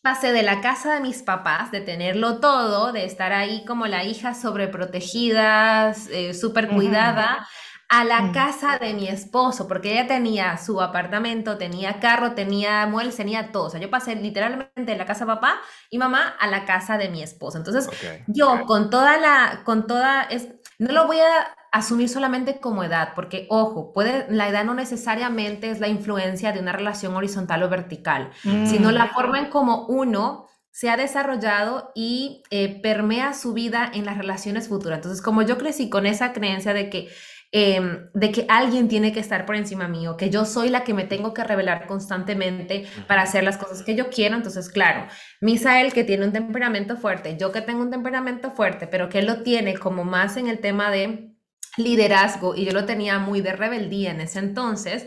pasé 0.00 0.30
de 0.30 0.44
la 0.44 0.60
casa 0.60 0.94
de 0.94 1.00
mis 1.00 1.24
papás, 1.24 1.72
de 1.72 1.80
tenerlo 1.80 2.38
todo, 2.38 2.92
de 2.92 3.04
estar 3.04 3.32
ahí 3.32 3.64
como 3.64 3.88
la 3.88 4.04
hija 4.04 4.34
sobreprotegida, 4.34 5.92
eh, 6.12 6.34
súper 6.34 6.68
cuidada, 6.68 7.48
a 7.88 8.04
la 8.04 8.22
mm. 8.22 8.32
casa 8.32 8.78
de 8.78 8.94
mi 8.94 9.08
esposo, 9.08 9.66
porque 9.66 9.92
ella 9.92 10.06
tenía 10.06 10.58
su 10.58 10.80
apartamento, 10.80 11.58
tenía 11.58 11.98
carro, 11.98 12.34
tenía 12.34 12.86
muebles, 12.86 13.16
tenía 13.16 13.50
todo. 13.52 13.64
O 13.64 13.70
sea, 13.70 13.80
yo 13.80 13.90
pasé 13.90 14.14
literalmente 14.14 14.70
de 14.76 14.96
la 14.96 15.06
casa 15.06 15.24
de 15.24 15.34
papá 15.34 15.60
y 15.90 15.98
mamá 15.98 16.36
a 16.38 16.46
la 16.46 16.64
casa 16.64 16.98
de 16.98 17.08
mi 17.08 17.22
esposo. 17.22 17.58
Entonces, 17.58 17.88
yo 18.28 18.64
con 18.66 18.90
toda 18.90 19.18
la, 19.18 19.62
con 19.64 19.86
toda, 19.86 20.22
es, 20.22 20.48
no 20.78 20.92
lo 20.92 21.06
voy 21.06 21.18
a 21.18 21.56
asumir 21.72 22.08
solamente 22.08 22.60
como 22.60 22.84
edad, 22.84 23.12
porque 23.14 23.46
ojo, 23.50 23.92
puede, 23.92 24.26
la 24.30 24.48
edad 24.48 24.64
no 24.64 24.74
necesariamente 24.74 25.70
es 25.70 25.80
la 25.80 25.88
influencia 25.88 26.52
de 26.52 26.60
una 26.60 26.72
relación 26.72 27.14
horizontal 27.14 27.62
o 27.62 27.68
vertical, 27.68 28.30
sino 28.42 28.92
la 28.92 29.06
mm. 29.06 29.10
forma 29.10 29.38
en 29.38 29.50
cómo 29.50 29.86
uno 29.86 30.46
se 30.70 30.90
ha 30.90 30.96
desarrollado 30.96 31.90
y 31.94 32.42
eh, 32.50 32.80
permea 32.82 33.32
su 33.32 33.54
vida 33.54 33.90
en 33.94 34.04
las 34.04 34.18
relaciones 34.18 34.68
futuras. 34.68 34.98
Entonces, 34.98 35.22
como 35.22 35.40
yo 35.42 35.56
crecí 35.56 35.88
con 35.88 36.04
esa 36.04 36.34
creencia 36.34 36.74
de 36.74 36.90
que 36.90 37.08
Em, 37.58 38.10
de 38.12 38.32
que 38.32 38.44
alguien 38.50 38.86
tiene 38.86 39.14
que 39.14 39.20
estar 39.20 39.46
por 39.46 39.56
encima 39.56 39.88
mío, 39.88 40.18
que 40.18 40.28
yo 40.28 40.44
soy 40.44 40.68
la 40.68 40.84
que 40.84 40.92
me 40.92 41.04
tengo 41.04 41.32
que 41.32 41.42
revelar 41.42 41.86
constantemente 41.86 42.84
para 43.06 43.22
hacer 43.22 43.44
las 43.44 43.56
cosas 43.56 43.82
que 43.82 43.94
yo 43.94 44.10
quiero. 44.10 44.36
Entonces, 44.36 44.68
claro, 44.68 45.06
Misael 45.40 45.94
que 45.94 46.04
tiene 46.04 46.26
un 46.26 46.32
temperamento 46.34 46.98
fuerte, 46.98 47.38
yo 47.40 47.52
que 47.52 47.62
tengo 47.62 47.80
un 47.80 47.90
temperamento 47.90 48.50
fuerte, 48.50 48.86
pero 48.86 49.08
que 49.08 49.20
él 49.20 49.26
lo 49.26 49.42
tiene 49.42 49.78
como 49.78 50.04
más 50.04 50.36
en 50.36 50.48
el 50.48 50.58
tema 50.58 50.90
de 50.90 51.34
liderazgo 51.78 52.54
y 52.54 52.66
yo 52.66 52.72
lo 52.72 52.84
tenía 52.84 53.18
muy 53.18 53.40
de 53.40 53.54
rebeldía 53.54 54.10
en 54.10 54.20
ese 54.20 54.38
entonces, 54.38 55.06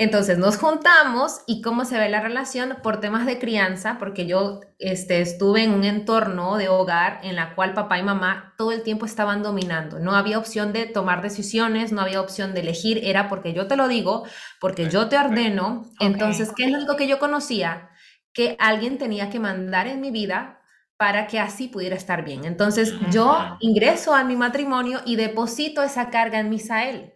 entonces 0.00 0.38
nos 0.38 0.56
juntamos 0.56 1.42
y 1.46 1.60
cómo 1.60 1.84
se 1.84 1.98
ve 1.98 2.08
la 2.08 2.22
relación 2.22 2.78
por 2.82 3.00
temas 3.00 3.26
de 3.26 3.38
crianza, 3.38 3.98
porque 3.98 4.24
yo 4.24 4.60
este, 4.78 5.20
estuve 5.20 5.62
en 5.62 5.72
un 5.72 5.84
entorno 5.84 6.56
de 6.56 6.70
hogar 6.70 7.20
en 7.22 7.36
la 7.36 7.54
cual 7.54 7.74
papá 7.74 7.98
y 7.98 8.02
mamá 8.02 8.54
todo 8.56 8.72
el 8.72 8.82
tiempo 8.82 9.04
estaban 9.04 9.42
dominando. 9.42 9.98
No 9.98 10.16
había 10.16 10.38
opción 10.38 10.72
de 10.72 10.86
tomar 10.86 11.20
decisiones, 11.20 11.92
no 11.92 12.00
había 12.00 12.22
opción 12.22 12.54
de 12.54 12.60
elegir, 12.60 13.02
era 13.04 13.28
porque 13.28 13.52
yo 13.52 13.66
te 13.66 13.76
lo 13.76 13.88
digo, 13.88 14.24
porque 14.58 14.88
yo 14.88 15.10
te 15.10 15.18
ordeno. 15.18 15.84
Entonces, 16.00 16.50
¿qué 16.56 16.64
es 16.64 16.70
lo 16.70 16.78
único 16.78 16.96
que 16.96 17.06
yo 17.06 17.18
conocía? 17.18 17.90
Que 18.32 18.56
alguien 18.58 18.96
tenía 18.96 19.28
que 19.28 19.38
mandar 19.38 19.86
en 19.86 20.00
mi 20.00 20.10
vida 20.10 20.62
para 20.96 21.26
que 21.26 21.38
así 21.38 21.68
pudiera 21.68 21.96
estar 21.96 22.24
bien. 22.24 22.46
Entonces, 22.46 22.94
yo 23.10 23.36
ingreso 23.60 24.14
a 24.14 24.24
mi 24.24 24.34
matrimonio 24.34 25.02
y 25.04 25.16
deposito 25.16 25.82
esa 25.82 26.08
carga 26.08 26.40
en 26.40 26.48
Misael. 26.48 27.12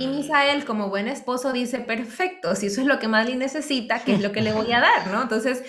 Y 0.00 0.06
mm. 0.06 0.16
Misael, 0.16 0.64
como 0.64 0.88
buen 0.88 1.08
esposo, 1.08 1.52
dice, 1.52 1.78
perfecto, 1.80 2.54
si 2.56 2.66
eso 2.66 2.80
es 2.80 2.86
lo 2.86 2.98
que 2.98 3.06
Madeleine 3.06 3.44
necesita, 3.44 4.02
¿qué 4.02 4.14
es 4.14 4.22
lo 4.22 4.32
que 4.32 4.40
le 4.40 4.52
voy 4.52 4.72
a 4.72 4.80
dar? 4.88 5.08
¿no? 5.08 5.22
Entonces, 5.22 5.62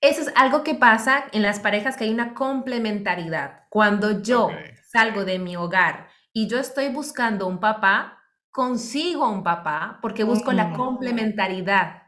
eso 0.00 0.22
es 0.22 0.32
algo 0.34 0.64
que 0.64 0.74
pasa 0.74 1.26
en 1.32 1.42
las 1.42 1.60
parejas, 1.60 1.96
que 1.96 2.04
hay 2.04 2.10
una 2.10 2.34
complementariedad. 2.34 3.64
Cuando 3.68 4.22
yo 4.22 4.50
salgo 4.88 5.24
de 5.24 5.38
mi 5.38 5.56
hogar 5.56 6.08
y 6.32 6.48
yo 6.48 6.58
estoy 6.58 6.88
buscando 6.88 7.46
un 7.46 7.60
papá, 7.60 8.18
consigo 8.50 9.28
un 9.28 9.42
papá 9.42 9.98
porque 10.00 10.24
busco 10.24 10.52
la 10.52 10.72
complementariedad. 10.72 12.02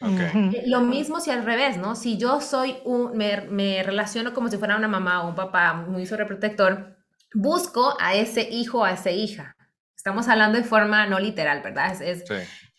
Eh, 0.00 0.64
lo 0.66 0.80
mismo 0.80 1.20
si 1.20 1.30
al 1.30 1.44
revés, 1.44 1.76
¿no? 1.76 1.94
Si 1.94 2.18
yo 2.18 2.40
soy 2.40 2.76
un, 2.84 3.16
me, 3.16 3.42
me, 3.42 3.82
relaciono 3.82 4.32
como 4.32 4.48
si 4.48 4.56
fuera 4.56 4.76
una 4.76 4.88
mamá 4.88 5.22
o 5.22 5.28
un 5.28 5.34
papá 5.34 5.74
muy 5.74 6.06
sobreprotector, 6.06 6.96
busco 7.34 7.94
a 8.00 8.14
ese 8.14 8.42
hijo 8.42 8.80
o 8.80 8.84
a 8.84 8.92
esa 8.92 9.10
hija. 9.10 9.56
Estamos 10.02 10.26
hablando 10.26 10.58
de 10.58 10.64
forma 10.64 11.06
no 11.06 11.20
literal, 11.20 11.62
¿verdad? 11.62 12.02
Es, 12.02 12.24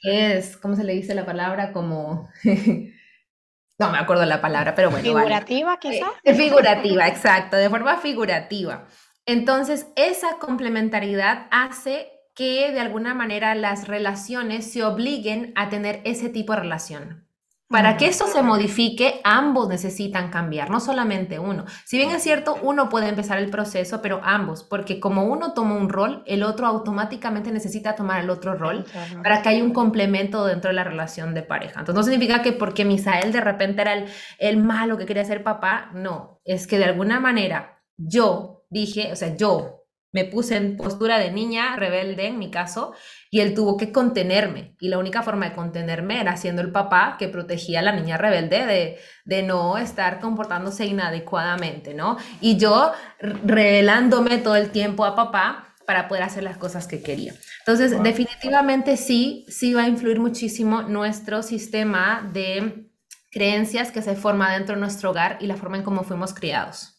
es, 0.03 0.57
¿cómo 0.57 0.75
se 0.75 0.83
le 0.83 0.91
dice 0.91 1.15
la 1.15 1.25
palabra? 1.25 1.71
Como... 1.71 2.29
no 2.43 3.91
me 3.91 3.97
acuerdo 3.97 4.25
la 4.25 4.41
palabra, 4.41 4.75
pero 4.75 4.91
bueno. 4.91 5.05
Figurativa, 5.05 5.79
quizás. 5.79 6.09
Eh, 6.25 6.33
figurativa, 6.33 7.07
exacto, 7.07 7.55
de 7.55 7.69
forma 7.69 7.95
figurativa. 7.95 8.87
Entonces, 9.25 9.87
esa 9.95 10.37
complementariedad 10.37 11.47
hace 11.49 12.11
que 12.35 12.73
de 12.73 12.81
alguna 12.81 13.13
manera 13.13 13.55
las 13.55 13.87
relaciones 13.87 14.69
se 14.69 14.83
obliguen 14.83 15.53
a 15.55 15.69
tener 15.69 16.01
ese 16.03 16.27
tipo 16.27 16.51
de 16.51 16.59
relación. 16.59 17.25
Para 17.73 17.97
que 17.97 18.05
eso 18.05 18.27
se 18.27 18.43
modifique, 18.43 19.19
ambos 19.23 19.67
necesitan 19.67 20.29
cambiar, 20.29 20.69
no 20.69 20.79
solamente 20.79 21.39
uno. 21.39 21.65
Si 21.85 21.97
bien 21.97 22.11
es 22.11 22.21
cierto, 22.21 22.55
uno 22.61 22.87
puede 22.87 23.09
empezar 23.09 23.39
el 23.39 23.49
proceso, 23.49 23.99
pero 23.99 24.21
ambos, 24.23 24.63
porque 24.63 24.99
como 24.99 25.23
uno 25.23 25.53
toma 25.55 25.75
un 25.75 25.89
rol, 25.89 26.21
el 26.27 26.43
otro 26.43 26.67
automáticamente 26.67 27.51
necesita 27.51 27.95
tomar 27.95 28.23
el 28.23 28.29
otro 28.29 28.53
rol 28.53 28.85
para 29.23 29.41
que 29.41 29.49
haya 29.49 29.63
un 29.63 29.73
complemento 29.73 30.45
dentro 30.45 30.69
de 30.69 30.75
la 30.75 30.83
relación 30.83 31.33
de 31.33 31.41
pareja. 31.41 31.79
Entonces 31.79 31.95
no 31.95 32.03
significa 32.03 32.43
que 32.43 32.51
porque 32.51 32.85
Misael 32.85 33.31
de 33.31 33.41
repente 33.41 33.81
era 33.81 33.93
el, 33.93 34.05
el 34.37 34.57
malo 34.57 34.95
que 34.95 35.07
quería 35.07 35.25
ser 35.25 35.41
papá, 35.41 35.89
no, 35.95 36.41
es 36.45 36.67
que 36.67 36.77
de 36.77 36.85
alguna 36.85 37.19
manera 37.19 37.81
yo 37.97 38.65
dije, 38.69 39.11
o 39.11 39.15
sea, 39.15 39.35
yo 39.35 39.82
me 40.13 40.25
puse 40.25 40.55
en 40.55 40.77
postura 40.77 41.19
de 41.19 41.31
niña 41.31 41.75
rebelde 41.75 42.27
en 42.27 42.39
mi 42.39 42.49
caso 42.49 42.93
y 43.29 43.41
él 43.41 43.53
tuvo 43.53 43.75
que 43.75 43.91
contenerme 43.91 44.75
y 44.79 44.87
la 44.87 44.99
única 44.99 45.23
forma 45.23 45.49
de 45.49 45.55
contenerme 45.55 46.21
era 46.21 46.37
siendo 46.37 46.61
el 46.61 46.71
papá 46.71 47.17
que 47.19 47.27
protegía 47.27 47.79
a 47.79 47.83
la 47.83 47.91
niña 47.91 48.17
rebelde 48.17 48.65
de, 48.65 48.99
de 49.25 49.43
no 49.43 49.77
estar 49.77 50.19
comportándose 50.19 50.85
inadecuadamente, 50.85 51.93
¿no? 51.93 52.17
Y 52.39 52.57
yo 52.57 52.93
revelándome 53.19 54.37
todo 54.37 54.55
el 54.55 54.69
tiempo 54.69 55.03
a 55.03 55.15
papá 55.15 55.75
para 55.85 56.07
poder 56.07 56.23
hacer 56.23 56.43
las 56.43 56.57
cosas 56.57 56.87
que 56.87 57.01
quería. 57.01 57.33
Entonces, 57.59 58.01
definitivamente 58.01 58.95
sí, 58.95 59.45
sí 59.49 59.73
va 59.73 59.83
a 59.83 59.87
influir 59.87 60.19
muchísimo 60.19 60.83
nuestro 60.83 61.43
sistema 61.43 62.29
de 62.31 62.89
creencias 63.31 63.91
que 63.91 64.01
se 64.01 64.15
forma 64.15 64.53
dentro 64.53 64.75
de 64.75 64.81
nuestro 64.81 65.09
hogar 65.09 65.37
y 65.41 65.47
la 65.47 65.57
forma 65.57 65.77
en 65.77 65.83
cómo 65.83 66.03
fuimos 66.03 66.33
criados. 66.33 66.92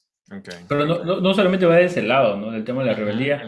Pero 0.69 0.87
no, 0.87 1.21
no, 1.21 1.35
solamente 1.35 1.67
va 1.67 1.77
de 1.77 1.85
ese 1.85 2.03
lado, 2.03 2.37
¿no? 2.37 2.51
Del 2.51 2.65
tema 2.65 2.83
de 2.83 2.91
la 2.91 2.97
rebeldía. 2.97 3.43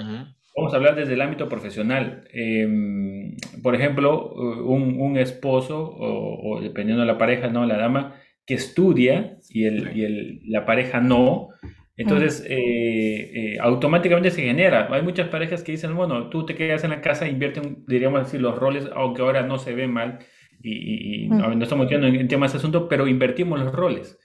Vamos 0.57 0.73
a 0.73 0.77
hablar 0.77 0.95
desde 0.95 1.15
el 1.15 1.21
ámbito 1.21 1.49
profesional. 1.49 2.25
Em, 2.33 3.37
por 3.63 3.75
ejemplo, 3.75 4.33
un, 4.33 5.01
un 5.01 5.19
esposo, 5.19 5.95
o, 5.99 6.61
dependiendo 6.61 7.03
de 7.03 7.07
la 7.07 7.19
pareja, 7.19 7.49
¿no? 7.49 7.67
La 7.67 7.77
dama 7.77 8.15
que 8.47 8.55
estudia 8.55 9.39
y, 9.51 9.65
el, 9.65 9.97
y 9.97 10.05
el, 10.05 10.41
la 10.47 10.65
pareja 10.65 11.01
no. 11.01 11.49
Entonces, 11.97 12.45
eh, 12.49 13.55
eh, 13.55 13.59
automáticamente 13.61 14.31
se 14.31 14.43
genera. 14.43 14.89
Hay 14.91 15.03
muchas 15.03 15.29
parejas 15.29 15.63
que 15.63 15.73
dicen, 15.73 15.95
bueno, 15.97 16.29
tú 16.29 16.45
te 16.45 16.55
quedas 16.55 16.85
en 16.85 16.91
la 16.91 17.01
casa, 17.01 17.27
invierten, 17.27 17.85
diríamos 17.87 18.21
así, 18.21 18.39
los 18.39 18.57
roles, 18.57 18.89
aunque 18.95 19.23
ahora 19.23 19.43
no 19.43 19.59
se 19.59 19.75
ve 19.75 19.89
mal, 19.89 20.19
y, 20.63 21.29
no, 21.29 21.53
estamos 21.63 21.85
metiendo 21.85 22.07
en, 22.07 22.29
temas 22.29 22.53
de 22.53 22.59
asunto, 22.59 22.89
pero 22.89 23.07
invertimos 23.07 23.59
los 23.61 23.73
roles. 23.73 24.19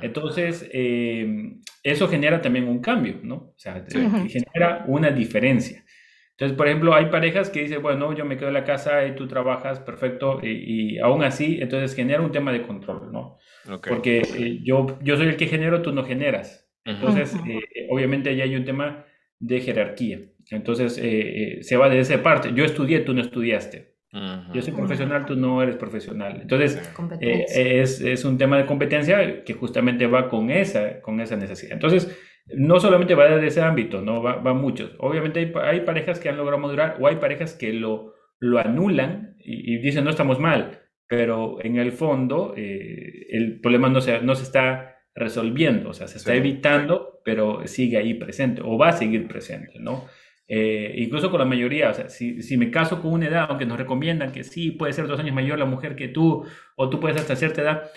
Entonces, 0.00 0.68
eh, 0.72 1.58
eso 1.82 2.08
genera 2.08 2.40
también 2.40 2.66
un 2.66 2.80
cambio, 2.80 3.20
¿no? 3.22 3.34
O 3.34 3.54
sea, 3.56 3.84
genera 3.90 4.84
una 4.86 5.10
diferencia. 5.10 5.84
Entonces, 6.30 6.56
por 6.56 6.68
ejemplo, 6.68 6.94
hay 6.94 7.06
parejas 7.06 7.50
que 7.50 7.62
dicen, 7.62 7.82
bueno, 7.82 8.12
yo 8.14 8.24
me 8.24 8.36
quedo 8.36 8.48
en 8.48 8.54
la 8.54 8.64
casa 8.64 9.04
y 9.04 9.14
tú 9.14 9.26
trabajas, 9.26 9.80
perfecto, 9.80 10.40
y, 10.42 10.98
aún 10.98 11.22
así, 11.24 11.58
entonces 11.60 11.94
genera 11.94 12.22
un 12.22 12.32
tema 12.32 12.52
de 12.52 12.62
control, 12.62 13.12
¿no? 13.12 13.38
Porque 13.86 14.20
eh, 14.20 14.60
yo, 14.62 14.98
yo 15.02 15.16
soy 15.16 15.26
el 15.26 15.36
que 15.36 15.48
genero, 15.48 15.82
tú 15.82 15.92
no 15.92 16.04
generas. 16.04 16.70
Entonces, 16.84 17.34
eh, 17.46 17.86
obviamente 17.90 18.30
ahí 18.30 18.40
hay 18.40 18.56
un 18.56 18.64
tema 18.64 19.04
de 19.38 19.60
jerarquía. 19.60 20.20
Entonces, 20.50 20.94
se 20.94 21.76
va 21.76 21.90
de 21.90 21.98
esa 21.98 22.22
parte. 22.22 22.52
Yo 22.54 22.64
estudié, 22.64 23.00
tú 23.00 23.12
no 23.12 23.20
estudiaste. 23.20 23.87
Yo 24.10 24.62
soy 24.62 24.72
profesional, 24.72 25.26
tú 25.26 25.36
no 25.36 25.62
eres 25.62 25.76
profesional. 25.76 26.38
Entonces, 26.40 26.80
eh, 27.20 27.44
es, 27.80 28.00
es, 28.00 28.24
un 28.24 28.38
tema 28.38 28.56
de 28.56 28.64
competencia 28.64 29.44
que 29.44 29.52
justamente 29.52 30.06
va 30.06 30.30
con 30.30 30.50
esa, 30.50 31.00
con 31.02 31.20
esa 31.20 31.36
necesidad. 31.36 31.74
Entonces, 31.74 32.18
no 32.54 32.80
solamente 32.80 33.14
va 33.14 33.26
de 33.26 33.46
ese 33.46 33.60
ámbito, 33.60 34.00
no 34.00 34.22
va, 34.22 34.36
va 34.36 34.54
muchos. 34.54 34.94
Obviamente 34.98 35.40
hay, 35.40 35.52
hay, 35.62 35.80
parejas 35.82 36.18
que 36.18 36.28
han 36.28 36.38
logrado 36.38 36.60
madurar 36.60 36.96
o 37.00 37.06
hay 37.06 37.16
parejas 37.16 37.54
que 37.54 37.72
lo, 37.72 38.14
lo 38.38 38.58
anulan 38.58 39.36
y, 39.38 39.78
dicen 39.78 40.04
no 40.04 40.10
estamos 40.10 40.38
mal, 40.38 40.80
pero 41.06 41.62
en 41.62 41.76
el 41.76 41.92
fondo 41.92 42.54
eh, 42.56 43.26
el 43.30 43.60
problema 43.60 43.88
no 43.88 44.00
se, 44.00 44.20
no 44.20 44.34
se 44.34 44.44
está 44.44 44.96
resolviendo, 45.14 45.90
o 45.90 45.92
sea, 45.92 46.06
se 46.06 46.18
está 46.18 46.34
evitando, 46.34 47.20
pero 47.24 47.66
sigue 47.66 47.98
ahí 47.98 48.14
presente 48.14 48.62
o 48.64 48.78
va 48.78 48.88
a 48.88 48.92
seguir 48.92 49.26
presente, 49.26 49.78
¿no? 49.80 50.06
Eh, 50.48 50.94
incluso 50.96 51.30
con 51.30 51.40
la 51.40 51.44
mayoría, 51.44 51.90
o 51.90 51.94
sea, 51.94 52.08
si, 52.08 52.42
si, 52.42 52.56
me 52.56 52.70
caso 52.70 53.02
con 53.02 53.12
una 53.12 53.26
edad, 53.26 53.46
aunque 53.50 53.66
nos 53.66 53.76
recomiendan 53.76 54.32
que 54.32 54.44
sí, 54.44 54.70
puede 54.70 54.94
ser 54.94 55.06
dos 55.06 55.20
años 55.20 55.34
mayor 55.34 55.58
la 55.58 55.66
mujer 55.66 55.94
que 55.94 56.08
tú, 56.08 56.44
o 56.74 56.88
tú 56.88 57.00
puedes 57.00 57.20
hasta 57.20 57.36
cierta 57.36 57.60
edad, 57.60 57.90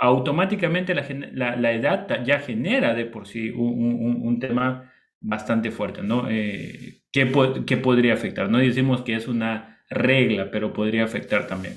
automáticamente 0.00 0.94
la, 0.94 1.56
la, 1.56 1.72
edad 1.72 2.24
ya 2.24 2.38
genera 2.40 2.94
de 2.94 3.04
por 3.04 3.26
sí 3.26 3.50
un, 3.50 4.22
un, 4.22 4.40
tema 4.40 4.90
bastante 5.20 5.70
fuerte, 5.70 6.02
¿no? 6.02 6.26
Eh, 6.30 7.02
¿qué, 7.12 7.26
podría 7.26 8.14
afectar? 8.14 8.48
No 8.48 8.58
decimos 8.58 9.02
que 9.02 9.14
es 9.14 9.28
una 9.28 9.82
regla, 9.90 10.50
pero 10.50 10.72
podría 10.72 11.04
afectar 11.04 11.46
también. 11.46 11.74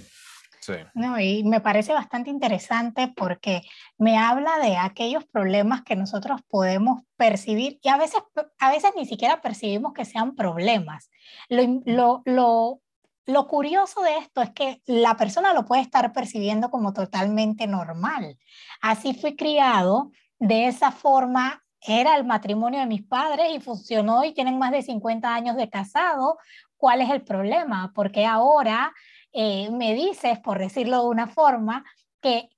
No, 0.93 1.19
y 1.19 1.43
me 1.43 1.61
parece 1.61 1.93
bastante 1.93 2.29
interesante 2.29 3.11
porque 3.15 3.61
me 3.97 4.17
habla 4.17 4.59
de 4.59 4.77
aquellos 4.77 5.25
problemas 5.25 5.83
que 5.83 5.95
nosotros 5.95 6.41
podemos 6.47 7.01
percibir 7.17 7.79
y 7.81 7.89
a 7.89 7.97
veces, 7.97 8.21
a 8.59 8.71
veces 8.71 8.91
ni 8.95 9.05
siquiera 9.05 9.41
percibimos 9.41 9.93
que 9.93 10.05
sean 10.05 10.35
problemas. 10.35 11.09
Lo, 11.49 12.21
lo, 12.25 12.81
lo, 13.25 13.47
curioso 13.47 14.01
de 14.01 14.17
esto 14.17 14.41
es 14.41 14.51
que 14.51 14.81
la 14.85 15.17
persona 15.17 15.53
lo 15.53 15.65
puede 15.65 15.81
estar 15.81 16.13
percibiendo 16.13 16.69
como 16.69 16.93
totalmente 16.93 17.67
normal. 17.67 18.37
Así 18.81 19.13
fui 19.13 19.35
criado, 19.35 20.11
de 20.39 20.67
esa 20.67 20.91
forma 20.91 21.63
era 21.85 22.15
el 22.15 22.23
matrimonio 22.23 22.79
de 22.79 22.85
mis 22.85 23.03
padres 23.03 23.47
y 23.53 23.59
funcionó 23.59 24.23
y 24.23 24.33
tienen 24.33 24.57
más 24.57 24.71
de 24.71 24.81
50 24.81 25.33
años 25.33 25.55
de 25.57 25.69
casado. 25.69 26.37
¿Cuál 26.77 27.01
es 27.01 27.09
el 27.09 27.23
problema? 27.23 27.91
Porque 27.93 28.25
ahora 28.25 28.93
eh, 29.33 29.69
me 29.71 29.93
dices, 29.93 30.39
por 30.39 30.59
decirlo 30.59 31.01
de 31.01 31.09
una 31.09 31.27
forma, 31.27 31.83
que 32.21 32.49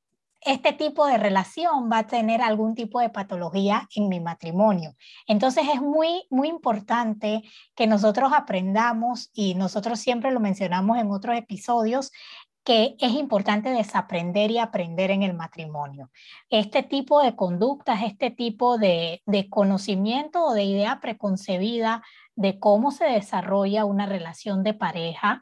este 0.42 0.74
tipo 0.74 1.08
de 1.08 1.18
relación 1.18 1.90
va 1.92 2.00
a 2.00 2.08
tener 2.08 2.42
algún 2.42 2.76
tipo 2.76 3.00
de 3.00 3.10
patología 3.10 3.90
en 3.96 4.10
mi 4.10 4.20
matrimonio. 4.20 4.96
Entonces 5.26 5.66
es 5.74 5.82
muy, 5.82 6.28
muy 6.30 6.50
importante 6.50 7.42
que 7.76 7.88
nosotros 7.88 8.32
aprendamos, 8.32 9.32
y 9.34 9.56
nosotros 9.56 10.00
siempre 10.00 10.32
lo 10.32 10.40
mencionamos 10.40 11.00
en 11.00 11.12
otros 11.12 11.36
episodios, 11.36 12.12
que 12.64 12.96
es 13.00 13.14
importante 13.14 13.70
desaprender 13.70 14.50
y 14.50 14.58
aprender 14.58 15.12
en 15.12 15.24
el 15.24 15.36
matrimonio. 15.36 16.10
Este 16.50 16.82
tipo 16.84 17.22
de 17.22 17.36
conductas, 17.36 18.02
este 18.04 18.32
tipo 18.32 18.78
de, 18.78 19.22
de 19.26 19.50
conocimiento 19.50 20.44
o 20.44 20.54
de 20.54 20.64
idea 20.64 21.00
preconcebida 21.00 22.04
de 22.36 22.60
cómo 22.60 22.92
se 22.92 23.06
desarrolla 23.06 23.86
una 23.86 24.08
relación 24.08 24.64
de 24.64 24.74
pareja, 24.74 25.42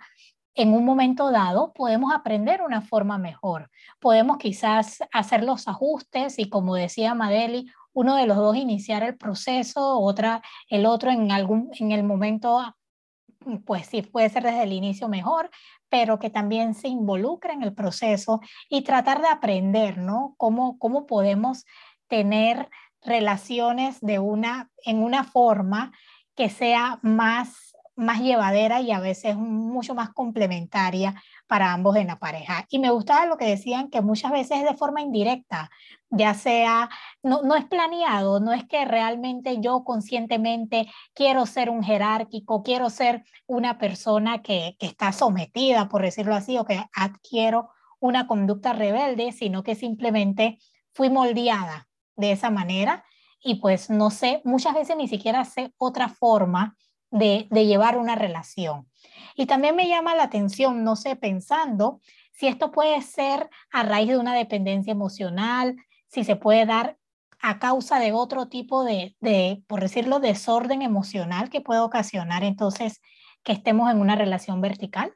en 0.55 0.73
un 0.73 0.85
momento 0.85 1.31
dado 1.31 1.73
podemos 1.73 2.13
aprender 2.13 2.61
una 2.61 2.81
forma 2.81 3.17
mejor. 3.17 3.69
Podemos 3.99 4.37
quizás 4.37 4.99
hacer 5.11 5.43
los 5.43 5.67
ajustes 5.67 6.37
y 6.39 6.49
como 6.49 6.75
decía 6.75 7.15
Madeli, 7.15 7.71
uno 7.93 8.15
de 8.15 8.27
los 8.27 8.37
dos 8.37 8.55
iniciar 8.55 9.03
el 9.03 9.17
proceso, 9.17 9.99
otra, 9.99 10.41
el 10.69 10.85
otro 10.85 11.11
en, 11.11 11.31
algún, 11.31 11.69
en 11.79 11.91
el 11.91 12.03
momento, 12.03 12.75
pues 13.65 13.87
sí, 13.87 14.01
puede 14.01 14.29
ser 14.29 14.43
desde 14.43 14.63
el 14.63 14.73
inicio 14.73 15.07
mejor, 15.07 15.49
pero 15.89 16.17
que 16.17 16.29
también 16.29 16.73
se 16.73 16.87
involucre 16.87 17.53
en 17.53 17.61
el 17.61 17.73
proceso 17.73 18.41
y 18.69 18.81
tratar 18.81 19.21
de 19.21 19.27
aprender, 19.27 19.97
¿no? 19.99 20.33
Cómo, 20.37 20.79
cómo 20.79 21.05
podemos 21.05 21.65
tener 22.07 22.69
relaciones 23.01 23.99
de 24.01 24.19
una, 24.19 24.71
en 24.85 25.03
una 25.03 25.23
forma 25.23 25.91
que 26.35 26.49
sea 26.49 26.99
más 27.03 27.62
más 27.95 28.21
llevadera 28.21 28.81
y 28.81 28.91
a 28.91 28.99
veces 28.99 29.35
mucho 29.35 29.95
más 29.95 30.09
complementaria 30.09 31.21
para 31.47 31.73
ambos 31.73 31.95
en 31.95 32.07
la 32.07 32.19
pareja. 32.19 32.65
Y 32.69 32.79
me 32.79 32.89
gustaba 32.89 33.25
lo 33.25 33.37
que 33.37 33.45
decían, 33.45 33.89
que 33.89 34.01
muchas 34.01 34.31
veces 34.31 34.59
es 34.59 34.63
de 34.63 34.75
forma 34.75 35.01
indirecta, 35.01 35.69
ya 36.09 36.33
sea, 36.33 36.89
no, 37.21 37.41
no 37.43 37.55
es 37.55 37.65
planeado, 37.65 38.39
no 38.39 38.53
es 38.53 38.65
que 38.65 38.85
realmente 38.85 39.59
yo 39.59 39.83
conscientemente 39.83 40.87
quiero 41.13 41.45
ser 41.45 41.69
un 41.69 41.83
jerárquico, 41.83 42.63
quiero 42.63 42.89
ser 42.89 43.23
una 43.47 43.77
persona 43.77 44.41
que, 44.41 44.75
que 44.79 44.87
está 44.87 45.11
sometida, 45.11 45.89
por 45.89 46.01
decirlo 46.01 46.35
así, 46.35 46.57
o 46.57 46.65
que 46.65 46.83
adquiero 46.95 47.69
una 47.99 48.27
conducta 48.27 48.73
rebelde, 48.73 49.31
sino 49.31 49.63
que 49.63 49.75
simplemente 49.75 50.59
fui 50.93 51.09
moldeada 51.09 51.87
de 52.15 52.31
esa 52.31 52.49
manera 52.49 53.03
y 53.43 53.55
pues 53.55 53.89
no 53.89 54.09
sé, 54.09 54.41
muchas 54.45 54.73
veces 54.73 54.95
ni 54.95 55.07
siquiera 55.07 55.43
sé 55.45 55.73
otra 55.77 56.07
forma 56.07 56.75
de, 57.13 57.47
llevar 57.65 57.97
una 57.97 58.15
relación. 58.15 58.87
Y 59.35 59.45
también 59.45 59.75
me 59.75 59.87
llama 59.87 60.15
la 60.15 60.23
atención, 60.23 60.83
no 60.83 60.95
sé, 60.95 61.15
pensando 61.15 62.01
si 62.31 62.47
esto 62.47 62.71
puede 62.71 63.01
ser 63.01 63.49
a 63.71 63.83
raíz 63.83 64.09
de 64.09 64.17
una 64.17 64.35
dependencia 64.35 64.91
emocional, 64.91 65.75
si 66.07 66.23
se 66.23 66.35
puede 66.35 66.65
dar 66.65 66.97
a 67.39 67.59
causa 67.59 67.99
de 67.99 68.13
otro 68.13 68.47
tipo 68.47 68.83
de, 68.83 69.15
de, 69.19 69.63
por 69.67 69.81
decirlo, 69.81 70.19
desorden 70.19 70.81
emocional 70.81 71.49
que 71.49 71.61
puede 71.61 71.81
ocasionar 71.81 72.43
entonces 72.43 73.01
que 73.43 73.51
estemos 73.51 73.91
en 73.91 73.99
una 73.99 74.15
relación 74.15 74.61
vertical? 74.61 75.13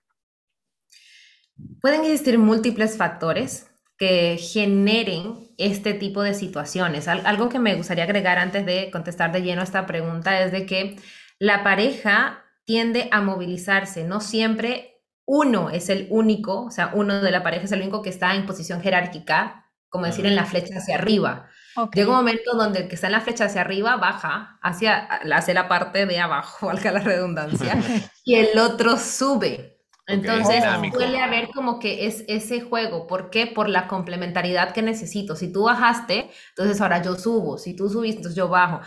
Pueden 1.81 2.01
existir 2.01 2.37
múltiples 2.37 2.97
factores 2.97 3.71
que 3.97 4.37
generen 4.37 5.47
este 5.57 5.95
tipo 5.95 6.21
de 6.21 6.35
situaciones. 6.35 7.07
Algo 7.07 7.49
que 7.49 7.57
me 7.57 7.73
gustaría 7.73 8.03
agregar 8.03 8.37
antes 8.37 8.65
de 8.65 8.91
contestar 8.91 9.31
de 9.31 9.41
lleno 9.41 9.63
esta 9.63 9.87
pregunta 9.87 10.39
es 10.41 10.51
de 10.51 10.67
que 10.67 10.97
la 11.39 11.63
pareja 11.63 12.43
tiende 12.65 13.07
a 13.11 13.21
movilizarse, 13.21 14.03
no 14.03 14.19
siempre 14.19 15.01
uno 15.25 15.69
es 15.69 15.89
el 15.89 16.07
único, 16.09 16.65
o 16.65 16.71
sea, 16.71 16.91
uno 16.93 17.21
de 17.21 17.31
la 17.31 17.43
pareja 17.43 17.65
es 17.65 17.71
el 17.71 17.81
único 17.81 18.01
que 18.01 18.09
está 18.09 18.35
en 18.35 18.45
posición 18.45 18.81
jerárquica, 18.81 19.65
como 19.89 20.05
decir 20.05 20.25
en 20.25 20.35
la 20.35 20.45
flecha 20.45 20.77
hacia 20.77 20.95
arriba. 20.95 21.49
Llega 21.93 22.09
un 22.09 22.15
momento 22.15 22.55
donde 22.55 22.79
el 22.79 22.87
que 22.87 22.95
está 22.95 23.07
en 23.07 23.13
la 23.13 23.21
flecha 23.21 23.45
hacia 23.45 23.61
arriba 23.61 23.97
baja 23.97 24.57
hacia, 24.63 24.97
hacia 24.97 25.53
la 25.53 25.67
parte 25.67 26.05
de 26.05 26.19
abajo, 26.19 26.67
valga 26.67 26.91
la 26.91 26.99
redundancia, 26.99 27.77
y 28.25 28.35
el 28.35 28.57
otro 28.57 28.97
sube. 28.97 29.75
Entonces 30.07 30.63
suele 30.93 31.19
haber 31.19 31.49
como 31.49 31.79
que 31.79 32.07
es 32.07 32.23
ese 32.29 32.61
juego. 32.61 33.07
¿Por 33.07 33.29
qué? 33.29 33.45
Por 33.45 33.67
la 33.67 33.89
complementariedad 33.89 34.71
que 34.71 34.81
necesito. 34.81 35.35
Si 35.35 35.51
tú 35.51 35.63
bajaste, 35.63 36.31
entonces 36.49 36.79
ahora 36.79 37.01
yo 37.01 37.15
subo. 37.15 37.57
Si 37.57 37.75
tú 37.75 37.89
subiste, 37.89 38.19
entonces 38.19 38.37
yo 38.37 38.47
bajo. 38.47 38.79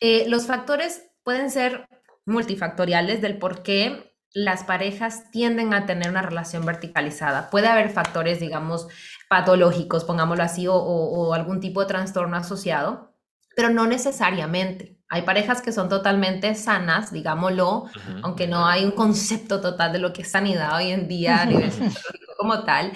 Eh, 0.00 0.24
los 0.28 0.46
factores 0.46 1.10
pueden 1.22 1.50
ser 1.50 1.86
multifactoriales 2.26 3.20
del 3.20 3.38
por 3.38 3.62
qué 3.62 4.12
las 4.34 4.64
parejas 4.64 5.30
tienden 5.30 5.74
a 5.74 5.86
tener 5.86 6.08
una 6.10 6.22
relación 6.22 6.64
verticalizada. 6.64 7.50
Puede 7.50 7.68
haber 7.68 7.90
factores, 7.90 8.40
digamos, 8.40 8.88
patológicos, 9.28 10.04
pongámoslo 10.04 10.42
así, 10.42 10.66
o, 10.68 11.34
algún 11.34 11.60
tipo 11.60 11.80
de 11.80 11.86
trastorno 11.86 12.36
asociado, 12.36 13.14
pero 13.54 13.68
no 13.70 13.86
necesariamente. 13.86 14.98
Hay 15.08 15.22
parejas 15.22 15.60
que 15.60 15.72
son 15.72 15.90
totalmente 15.90 16.54
sanas, 16.54 17.12
digámoslo, 17.12 17.84
aunque 18.22 18.46
no 18.46 18.66
hay 18.66 18.84
un 18.86 18.92
concepto 18.92 19.60
total 19.60 19.92
de 19.92 19.98
lo 19.98 20.14
que 20.14 20.22
es 20.22 20.30
sanidad 20.30 20.76
hoy 20.76 20.90
en 20.90 21.06
día 21.08 21.42
a 21.42 21.46
nivel 21.46 21.70
psicológico 21.72 22.32
como 22.38 22.64
tal, 22.64 22.92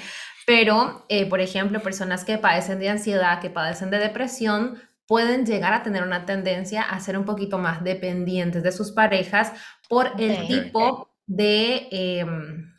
pero, 0.47 1.05
eh, 1.09 1.27
por 1.27 1.41
ejemplo, 1.41 1.83
personas 1.83 2.25
que 2.25 2.39
padecen 2.39 2.79
de 2.79 2.89
ansiedad, 2.89 3.41
que 3.41 3.51
padecen 3.51 3.91
de 3.91 3.99
depresión, 3.99 4.81
pueden 5.07 5.47
llegar 5.47 5.73
a 5.73 5.83
tener 5.83 6.03
una 6.03 6.27
tendencia 6.27 6.83
a 6.83 7.01
ser 7.01 7.17
un 7.17 7.25
poquito 7.25 7.59
más 7.59 7.83
dependientes 7.85 8.63
de 8.63 8.73
sus 8.73 8.93
parejas 8.93 9.53
por 9.89 10.13
el 10.19 10.47
tipo 10.47 11.11
de, 11.27 11.89
em, 11.91 12.73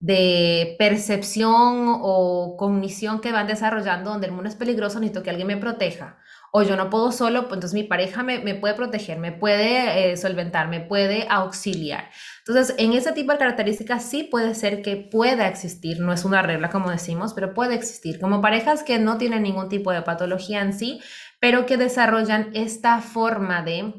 de 0.00 0.76
percepción 0.78 1.86
o 2.00 2.56
cognición 2.56 3.20
que 3.20 3.32
van 3.32 3.48
desarrollando 3.48 4.10
donde 4.10 4.28
el 4.28 4.32
mundo 4.32 4.48
es 4.48 4.56
peligroso, 4.56 5.00
necesito 5.00 5.22
que 5.22 5.30
alguien 5.30 5.48
me 5.48 5.56
proteja. 5.56 6.18
O 6.50 6.62
yo 6.62 6.76
no 6.76 6.88
puedo 6.88 7.12
solo, 7.12 7.42
pues 7.42 7.58
entonces 7.58 7.74
mi 7.74 7.82
pareja 7.82 8.22
me, 8.22 8.54
puede 8.54 8.72
proteger, 8.72 9.18
me 9.18 9.32
puede 9.32 10.12
eh, 10.12 10.16
solventar, 10.16 10.68
me 10.68 10.80
puede 10.80 11.26
auxiliar. 11.28 12.08
Entonces, 12.46 12.74
en 12.78 12.94
ese 12.94 13.12
tipo 13.12 13.32
de 13.32 13.38
características 13.38 14.02
sí 14.02 14.24
puede 14.24 14.54
ser 14.54 14.80
que 14.80 14.96
pueda 14.96 15.46
existir, 15.46 16.00
no 16.00 16.10
es 16.10 16.24
una 16.24 16.40
regla 16.40 16.70
como 16.70 16.90
decimos, 16.90 17.34
pero 17.34 17.52
puede 17.52 17.74
existir, 17.74 18.18
como 18.18 18.40
parejas 18.40 18.82
que 18.82 18.98
no 18.98 19.18
tienen 19.18 19.42
ningún 19.42 19.68
tipo 19.68 19.92
de 19.92 20.00
patología 20.00 20.62
en 20.62 20.72
sí, 20.72 21.00
pero 21.40 21.66
que 21.66 21.76
desarrollan 21.76 22.50
esta 22.54 23.00
forma 23.00 23.62
de 23.62 23.94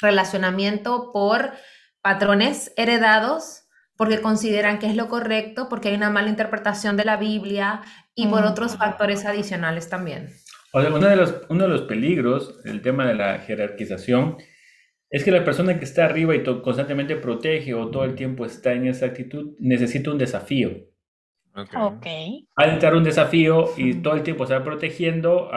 relacionamiento 0.00 1.10
por 1.12 1.52
patrones 2.02 2.72
heredados, 2.76 3.64
porque 3.96 4.20
consideran 4.20 4.78
que 4.78 4.86
es 4.86 4.96
lo 4.96 5.08
correcto, 5.08 5.68
porque 5.68 5.88
hay 5.88 5.96
una 5.96 6.10
mala 6.10 6.28
interpretación 6.28 6.96
de 6.96 7.04
la 7.04 7.16
Biblia 7.16 7.82
y 8.14 8.28
por 8.28 8.44
otros 8.44 8.76
factores 8.76 9.24
adicionales 9.24 9.88
también. 9.88 10.30
O 10.72 10.80
sea, 10.80 10.92
uno 10.92 11.08
de, 11.08 11.16
los, 11.16 11.42
uno 11.48 11.64
de 11.64 11.68
los 11.68 11.82
peligros, 11.82 12.60
el 12.64 12.82
tema 12.82 13.06
de 13.06 13.14
la 13.14 13.38
jerarquización, 13.38 14.36
es 15.10 15.24
que 15.24 15.30
la 15.30 15.44
persona 15.44 15.78
que 15.78 15.84
está 15.84 16.04
arriba 16.04 16.34
y 16.36 16.42
constantemente 16.42 17.16
protege 17.16 17.74
o 17.74 17.90
todo 17.90 18.04
el 18.04 18.14
tiempo 18.14 18.44
está 18.44 18.74
en 18.74 18.86
esa 18.86 19.06
actitud 19.06 19.56
necesita 19.58 20.10
un 20.10 20.18
desafío. 20.18 20.87
Okay. 21.58 21.80
okay. 21.80 22.48
Al 22.56 22.70
entrar 22.70 22.94
un 22.94 23.04
desafío 23.04 23.66
y 23.76 23.94
todo 23.94 24.14
el 24.14 24.22
tiempo 24.22 24.44
estar 24.44 24.62
protegiendo, 24.62 25.50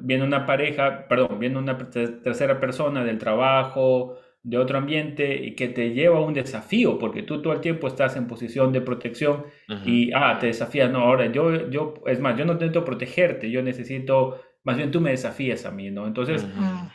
viene 0.00 0.24
una 0.24 0.44
pareja, 0.46 1.06
perdón, 1.08 1.38
viene 1.38 1.58
una 1.58 1.76
tercera 1.78 2.58
persona 2.58 3.04
del 3.04 3.18
trabajo, 3.18 4.18
de 4.46 4.58
otro 4.58 4.78
ambiente 4.78 5.44
y 5.44 5.56
que 5.56 5.66
te 5.66 5.90
lleva 5.90 6.18
a 6.18 6.20
un 6.20 6.32
desafío, 6.32 7.00
porque 7.00 7.24
tú 7.24 7.42
todo 7.42 7.52
el 7.52 7.60
tiempo 7.60 7.88
estás 7.88 8.14
en 8.14 8.28
posición 8.28 8.72
de 8.72 8.80
protección 8.80 9.44
y, 9.84 10.12
ah, 10.14 10.38
te 10.38 10.46
desafías, 10.46 10.88
no, 10.88 11.00
ahora 11.00 11.26
yo, 11.32 11.68
yo, 11.68 11.94
es 12.06 12.20
más, 12.20 12.38
yo 12.38 12.44
no 12.44 12.52
intento 12.52 12.84
protegerte, 12.84 13.50
yo 13.50 13.60
necesito, 13.60 14.40
más 14.62 14.76
bien 14.76 14.92
tú 14.92 15.00
me 15.00 15.10
desafías 15.10 15.66
a 15.66 15.72
mí, 15.72 15.90
¿no? 15.90 16.06
Entonces, 16.06 16.46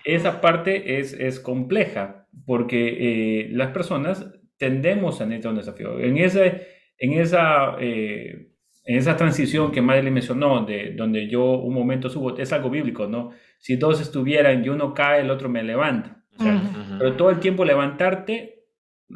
esa 0.05 0.39
parte 0.39 0.99
es, 0.99 1.11
es 1.11 1.41
compleja 1.41 2.25
porque 2.45 3.41
eh, 3.41 3.49
las 3.51 3.71
personas 3.71 4.31
tendemos 4.57 5.19
a 5.19 5.25
necesitar 5.25 5.51
un 5.51 5.57
desafío. 5.57 5.99
En, 5.99 6.17
ese, 6.19 6.67
en, 7.01 7.13
esa, 7.13 7.77
eh, 7.79 8.47
en 8.85 8.97
esa 8.97 9.17
transición 9.17 9.71
que 9.71 9.81
Madeleine 9.81 10.13
mencionó, 10.13 10.63
de 10.63 10.93
donde 10.93 11.27
yo 11.27 11.43
un 11.43 11.73
momento 11.73 12.09
subo, 12.09 12.37
es 12.37 12.53
algo 12.53 12.69
bíblico, 12.69 13.07
¿no? 13.07 13.31
Si 13.57 13.75
dos 13.75 13.99
estuvieran 13.99 14.63
y 14.63 14.69
uno 14.69 14.93
cae, 14.93 15.21
el 15.21 15.31
otro 15.31 15.49
me 15.49 15.63
levanta. 15.63 16.23
Pero 16.37 17.13
todo 17.15 17.31
el 17.31 17.39
tiempo 17.39 17.65
levantarte, 17.65 18.65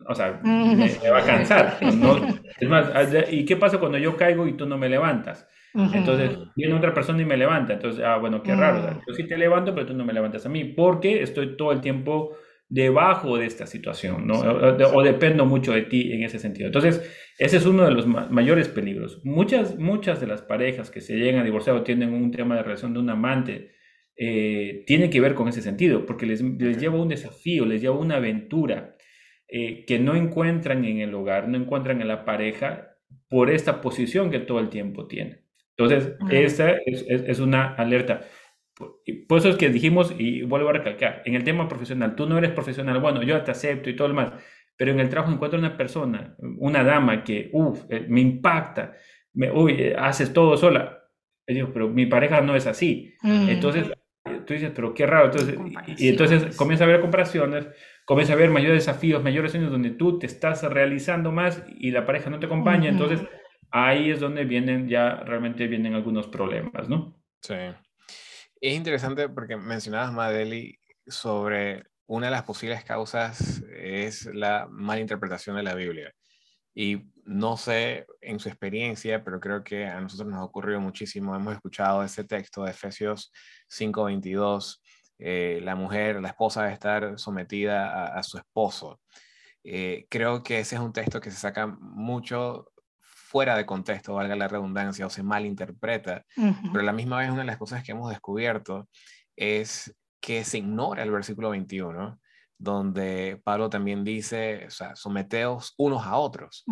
o 0.08 0.16
sea, 0.16 0.40
me, 0.44 1.10
va 1.10 1.20
a 1.20 1.26
cansar. 1.26 1.78
Es 2.60 2.70
más, 2.70 2.90
¿y 3.32 3.44
qué 3.44 3.58
pasa 3.58 3.80
cuando 3.80 3.98
yo 3.98 4.16
caigo 4.16 4.48
y 4.48 4.54
tú 4.54 4.66
no 4.66 4.78
me 4.78 4.90
levantas? 4.90 5.48
Entonces 5.94 6.40
viene 6.56 6.74
otra 6.74 6.94
persona 6.94 7.22
y 7.22 7.26
me 7.26 7.38
levanta. 7.38 7.74
Entonces, 7.74 8.04
ah, 8.04 8.18
bueno, 8.18 8.42
qué 8.42 8.56
raro. 8.56 9.02
yo 9.06 9.14
sí 9.14 9.26
te 9.28 9.38
levanto, 9.38 9.76
pero 9.76 9.88
tú 9.88 9.94
no 9.94 10.06
me 10.06 10.14
levantas 10.14 10.46
a 10.46 10.50
mí, 10.50 10.64
porque 10.64 11.22
estoy 11.22 11.58
todo 11.58 11.72
el 11.72 11.82
tiempo 11.82 12.36
debajo 12.70 13.38
de 13.38 13.46
esta 13.46 13.68
situación, 13.68 14.26
¿no? 14.26 14.40
O, 14.40 15.04
dependo 15.04 15.46
mucho 15.46 15.74
de 15.74 15.84
ti 15.84 16.14
en 16.14 16.24
ese 16.24 16.40
sentido. 16.40 16.68
Entonces, 16.68 17.25
ese 17.38 17.58
es 17.58 17.66
uno 17.66 17.84
de 17.84 17.92
los 17.92 18.08
mayores 18.08 18.70
peligros. 18.70 19.24
Muchas, 19.26 19.78
muchas 19.78 20.22
de 20.22 20.28
las 20.28 20.42
parejas 20.42 20.90
que 20.90 21.02
se 21.02 21.16
llegan 21.16 21.42
a 21.42 21.44
divorciar 21.44 21.76
o 21.76 21.84
tienen 21.84 22.14
un 22.14 22.32
tema 22.32 22.56
de 22.56 22.64
relación 22.64 22.94
de 22.94 23.00
un 23.00 23.10
amante, 23.10 23.72
eh, 24.18 24.84
tiene 24.88 25.10
que 25.10 25.20
ver 25.20 25.36
con 25.36 25.48
ese 25.50 25.62
sentido, 25.62 26.06
porque 26.06 26.26
les, 26.26 26.42
les 26.42 26.78
lleva 26.78 27.02
un 27.02 27.10
desafío, 27.10 27.66
les 27.66 27.82
lleva 27.82 27.98
una 27.98 28.16
aventura 28.16 28.96
eh, 29.48 29.86
que 29.86 30.00
no 30.00 30.16
encuentran 30.16 30.86
en 30.86 31.00
el 31.00 31.14
hogar, 31.14 31.48
no 31.50 31.58
encuentran 31.58 32.02
en 32.02 32.08
la 32.08 32.26
pareja 32.26 32.98
por 33.30 33.50
esta 33.52 33.82
posición 33.82 34.32
que 34.32 34.40
todo 34.40 34.60
el 34.60 34.70
tiempo 34.70 35.08
tiene. 35.08 35.44
Entonces, 35.78 36.16
esa 36.32 36.72
es, 36.86 37.40
una 37.40 37.76
alerta. 37.76 38.22
Por 39.28 39.40
eso 39.40 39.50
es 39.50 39.58
que 39.58 39.70
dijimos, 39.70 40.16
y 40.18 40.44
vuelvo 40.44 40.70
a 40.70 40.74
recalcar, 40.74 41.22
en 41.26 41.36
el 41.36 41.44
tema 41.44 41.68
profesional, 41.68 42.16
tú 42.16 42.28
no 42.28 42.38
eres 42.38 42.52
profesional, 42.52 43.00
bueno, 43.00 43.24
yo 43.24 43.42
te 43.44 43.52
acepto 43.52 43.90
y 43.90 43.96
todo 43.96 44.08
lo 44.08 44.16
demás, 44.16 44.34
pero 44.78 44.92
en 44.92 45.00
el 45.00 45.10
trabajo 45.10 45.34
encuentro 45.34 45.60
una 45.60 45.78
persona, 45.78 46.36
una 46.58 46.84
dama 46.84 47.24
que, 47.24 47.50
uff, 47.54 47.84
eh, 47.90 48.06
me 48.08 48.22
impacta, 48.22 48.94
me, 49.34 49.52
uy, 49.52 49.74
eh, 49.80 49.96
haces 49.98 50.34
todo 50.34 50.58
sola. 50.58 51.02
Y 51.48 51.54
digo, 51.54 51.70
pero 51.72 51.88
mi 51.88 52.06
pareja 52.08 52.42
no 52.42 52.56
es 52.56 52.66
así. 52.66 53.14
Entonces, 53.24 53.92
tú 54.46 54.54
dices, 54.54 54.72
pero 54.76 54.94
qué 54.94 55.06
raro. 55.06 55.26
Entonces, 55.26 55.58
y, 55.98 56.10
entonces 56.10 56.56
comienza 56.56 56.84
a 56.84 56.88
haber 56.88 57.02
comparaciones, 57.02 57.68
comienza 58.06 58.34
a 58.34 58.36
haber 58.36 58.50
mayores 58.50 58.86
desafíos, 58.86 59.24
mayores 59.24 59.54
años 59.56 59.72
donde 59.72 59.92
tú 59.92 60.18
te 60.18 60.26
estás 60.26 60.64
realizando 60.64 61.32
más 61.32 61.64
y 61.78 61.92
la 61.92 62.06
pareja 62.06 62.30
no 62.30 62.40
te 62.40 62.48
acompaña. 62.48 62.90
Entonces, 62.90 63.22
ahí 63.72 64.10
es 64.10 64.20
donde 64.20 64.46
vienen 64.46 64.88
ya 64.90 65.18
realmente 65.18 65.68
vienen 65.68 65.94
algunos 65.94 66.28
problemas, 66.28 66.90
¿no? 66.90 67.22
Sí. 67.42 67.56
Es 68.60 68.74
interesante 68.74 69.30
porque 69.30 69.56
mencionabas, 69.58 70.12
Madeli, 70.14 70.80
sobre 71.06 71.84
una 72.08 72.28
de 72.28 72.32
las 72.32 72.44
posibles 72.44 72.84
causas 72.84 73.64
es 73.72 74.26
la 74.26 74.68
mala 74.70 75.02
interpretación 75.02 75.56
de 75.56 75.64
la 75.64 75.74
Biblia. 75.74 76.14
Y 76.74 77.04
no 77.24 77.58
sé 77.58 78.06
en 78.22 78.40
su 78.40 78.50
experiencia, 78.50 79.24
pero 79.24 79.40
creo 79.40 79.64
que 79.64 79.86
a 79.86 80.00
nosotros 80.02 80.28
nos 80.30 80.40
ha 80.40 80.44
ocurrido 80.44 80.80
muchísimo. 80.80 81.36
Hemos 81.36 81.56
escuchado 81.56 82.04
ese 82.04 82.26
texto 82.26 82.64
de 82.64 82.72
Efesios 82.72 83.32
5:22, 83.68 84.82
eh, 85.18 85.60
la 85.64 85.76
mujer, 85.76 86.22
la 86.22 86.30
esposa 86.30 86.62
debe 86.64 86.74
estar 86.74 87.18
sometida 87.18 88.08
a, 88.08 88.22
su 88.24 88.38
esposo. 88.38 89.00
Eh, 89.64 90.06
creo 90.10 90.44
que 90.44 90.60
ese 90.60 90.76
es 90.76 90.82
un 90.82 90.94
texto 90.94 91.22
que 91.22 91.32
se 91.32 91.38
saca 91.38 91.66
mucho 91.68 92.68
fuera 93.00 93.58
de 93.58 93.66
contexto, 93.66 94.14
valga 94.14 94.36
la 94.36 94.48
redundancia, 94.48 95.08
o 95.08 95.10
se 95.10 95.24
malinterpreta, 95.24 96.26
pero 96.36 96.80
a 96.82 96.84
la 96.84 96.94
misma 96.94 97.18
vez 97.20 97.30
una 97.30 97.42
de 97.42 97.48
las 97.48 97.58
cosas 97.58 97.84
que 97.84 97.94
hemos 97.94 98.10
descubierto 98.10 98.88
es 99.36 99.94
que 100.26 100.44
se 100.44 100.58
ignora 100.58 101.04
el 101.04 101.12
versículo 101.12 101.52
21, 101.52 102.20
donde 102.58 103.40
Pablo 103.44 103.70
también 103.70 104.04
dice, 104.04 104.66
o 104.66 104.72
sea, 104.72 104.96
someteos 104.96 105.76
unos 105.78 106.04
a 106.04 106.18
otros. 106.18 106.66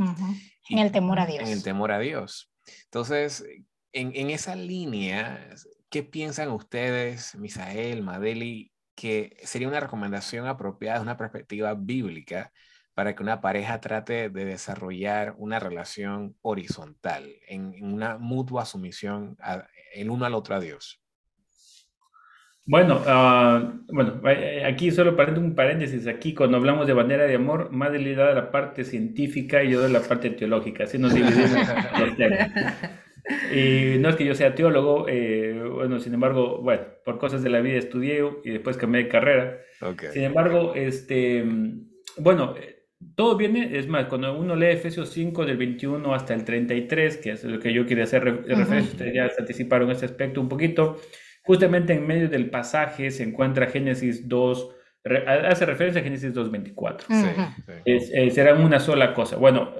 En 0.70 0.80
el 0.80 0.92
temor 0.92 1.20
a 1.20 1.28
Dios. 1.28 1.44
En 1.44 1.50
el 1.50 1.62
temor 1.62 1.92
a 1.92 2.00
Dios. 2.00 2.52
Entonces, 2.86 3.46
en, 3.92 4.12
en 4.16 4.32
esa 4.32 4.56
línea, 4.56 5.50
¿qué 5.92 6.02
piensan 6.02 6.50
ustedes, 6.50 7.36
Misael, 7.36 8.02
Madeli, 8.02 8.72
que 8.96 9.38
sería 9.44 9.68
una 9.68 9.82
recomendación 9.82 10.48
apropiada 10.48 10.98
de 10.98 11.04
una 11.04 11.18
perspectiva 11.18 11.76
bíblica 11.76 12.52
para 12.96 13.16
que 13.16 13.22
una 13.22 13.40
pareja 13.40 13.80
trate 13.80 14.32
de 14.32 14.46
desarrollar 14.46 15.36
una 15.38 15.60
relación 15.60 16.36
horizontal, 16.42 17.36
en, 17.48 17.84
una 17.84 18.18
mutua 18.18 18.66
sumisión 18.66 19.38
el 19.94 20.10
uno 20.10 20.26
al 20.26 20.34
otro 20.34 20.56
a 20.56 20.60
Dios? 20.60 21.03
Bueno, 22.66 23.02
uh, 23.02 23.94
bueno, 23.94 24.22
eh, 24.30 24.64
aquí 24.66 24.90
solo 24.92 25.18
para 25.18 25.34
un 25.34 25.54
paréntesis, 25.54 26.08
aquí 26.08 26.34
cuando 26.34 26.56
hablamos 26.56 26.88
de 26.88 26.94
bandera 26.94 27.26
de 27.26 27.36
amor, 27.36 27.72
Madeleine 27.72 28.16
da 28.16 28.34
la 28.34 28.52
parte 28.52 28.86
científica 28.86 29.64
y 29.64 29.72
yo 29.72 29.82
doy 29.82 29.92
la 29.92 30.00
parte 30.00 30.30
teológica, 30.30 30.86
así 30.86 30.98
nos 30.98 31.14
dividimos 31.14 31.52
los 32.00 32.16
temas. 32.16 32.50
Y 33.54 33.98
no 34.00 34.10
es 34.10 34.16
que 34.16 34.26
yo 34.26 34.34
sea 34.36 34.56
teólogo, 34.56 35.08
eh, 35.10 35.62
bueno, 35.74 36.00
sin 36.00 36.14
embargo, 36.14 36.62
bueno, 36.62 36.84
por 37.04 37.20
cosas 37.20 37.44
de 37.44 37.50
la 37.50 37.60
vida 37.60 37.78
estudié 37.78 38.22
y 38.46 38.52
después 38.52 38.78
cambié 38.78 39.04
de 39.04 39.10
carrera. 39.10 39.60
Okay. 39.82 40.10
Sin 40.12 40.24
embargo, 40.24 40.74
este, 40.76 41.44
bueno, 42.18 42.56
todo 43.16 43.36
viene, 43.36 43.78
es 43.78 43.88
más, 43.88 44.06
cuando 44.06 44.38
uno 44.38 44.56
lee 44.56 44.68
Efesios 44.68 45.10
5 45.10 45.46
del 45.46 45.58
21 45.58 46.14
hasta 46.14 46.34
el 46.34 46.44
33, 46.46 47.18
que 47.18 47.32
es 47.32 47.44
lo 47.44 47.60
que 47.60 47.74
yo 47.74 47.86
quería 47.86 48.06
hacer 48.06 48.24
referencia, 48.24 48.92
ustedes 48.92 49.14
ya 49.14 49.30
se 49.30 49.42
anticiparon 49.42 49.92
ese 49.92 50.06
aspecto 50.06 50.42
un 50.42 50.50
poquito, 50.50 51.00
justamente 51.44 51.94
en 51.94 52.08
medio 52.08 52.30
del 52.30 52.50
pasaje 52.50 53.12
se 53.12 53.24
encuentra 53.24 53.68
Génesis 53.68 54.28
2, 54.28 54.76
hace 55.28 55.66
referencia 55.66 56.02
a 56.02 56.04
Génesis 56.04 56.34
2.24. 56.34 57.02
Sí, 57.08 57.92
eh, 58.14 58.32
serán 58.32 58.64
una 58.64 58.80
sola 58.80 59.14
cosa, 59.14 59.36
bueno, 59.36 59.76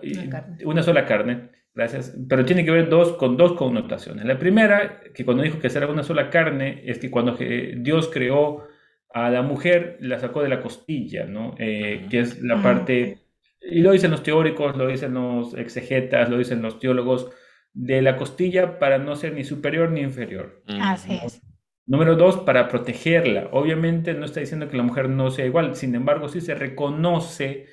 una, 0.66 0.84
sola 0.84 1.06
carne, 1.06 1.50
gracias, 1.74 2.16
pero 2.28 2.44
tiene 2.44 2.66
que 2.66 2.72
ver 2.72 2.90
dos, 2.90 3.14
con 3.14 3.38
dos 3.38 3.54
connotaciones. 3.54 4.26
La 4.26 4.38
primera, 4.38 5.00
que 5.14 5.24
cuando 5.24 5.44
dijo 5.44 5.60
que 5.60 5.70
será 5.70 5.88
una 5.88 6.04
sola 6.04 6.30
carne, 6.30 6.82
es 6.86 7.00
que 7.00 7.10
cuando 7.10 7.38
Dios 7.38 8.10
creó 8.12 8.68
a 9.14 9.30
la 9.30 9.44
mujer 9.44 9.98
la 10.02 10.20
sacó 10.20 10.42
de 10.42 10.50
la 10.50 10.60
costilla, 10.60 11.26
¿no? 11.26 11.56
Eh, 11.60 12.08
que 12.10 12.20
es 12.20 12.42
la 12.42 12.62
parte, 12.62 13.20
y 13.62 13.82
lo 13.82 13.92
dicen 13.92 14.12
los 14.12 14.24
teóricos, 14.24 14.76
lo 14.76 14.88
dicen 14.88 15.14
los 15.14 15.54
exegetas, 15.54 16.30
lo 16.30 16.38
dicen 16.38 16.62
los 16.62 16.80
teólogos, 16.80 17.32
de 17.74 18.02
la 18.02 18.18
costilla 18.18 18.78
para 18.78 18.98
no 18.98 19.16
ser 19.16 19.34
ni 19.34 19.44
superior 19.44 19.90
ni 19.92 20.02
inferior. 20.02 20.64
Así 20.80 21.20
es. 21.24 21.42
Número 21.86 22.16
dos, 22.16 22.38
para 22.38 22.70
protegerla. 22.70 23.50
Obviamente 23.52 24.14
no 24.14 24.26
está 24.26 24.40
diciendo 24.40 24.70
que 24.70 24.78
la 24.78 24.84
mujer 24.84 25.10
no 25.10 25.32
sea 25.32 25.46
igual, 25.46 25.76
sin 25.76 25.96
embargo 25.96 26.30
sí 26.30 26.40
se 26.40 26.56
reconoce, 26.56 27.68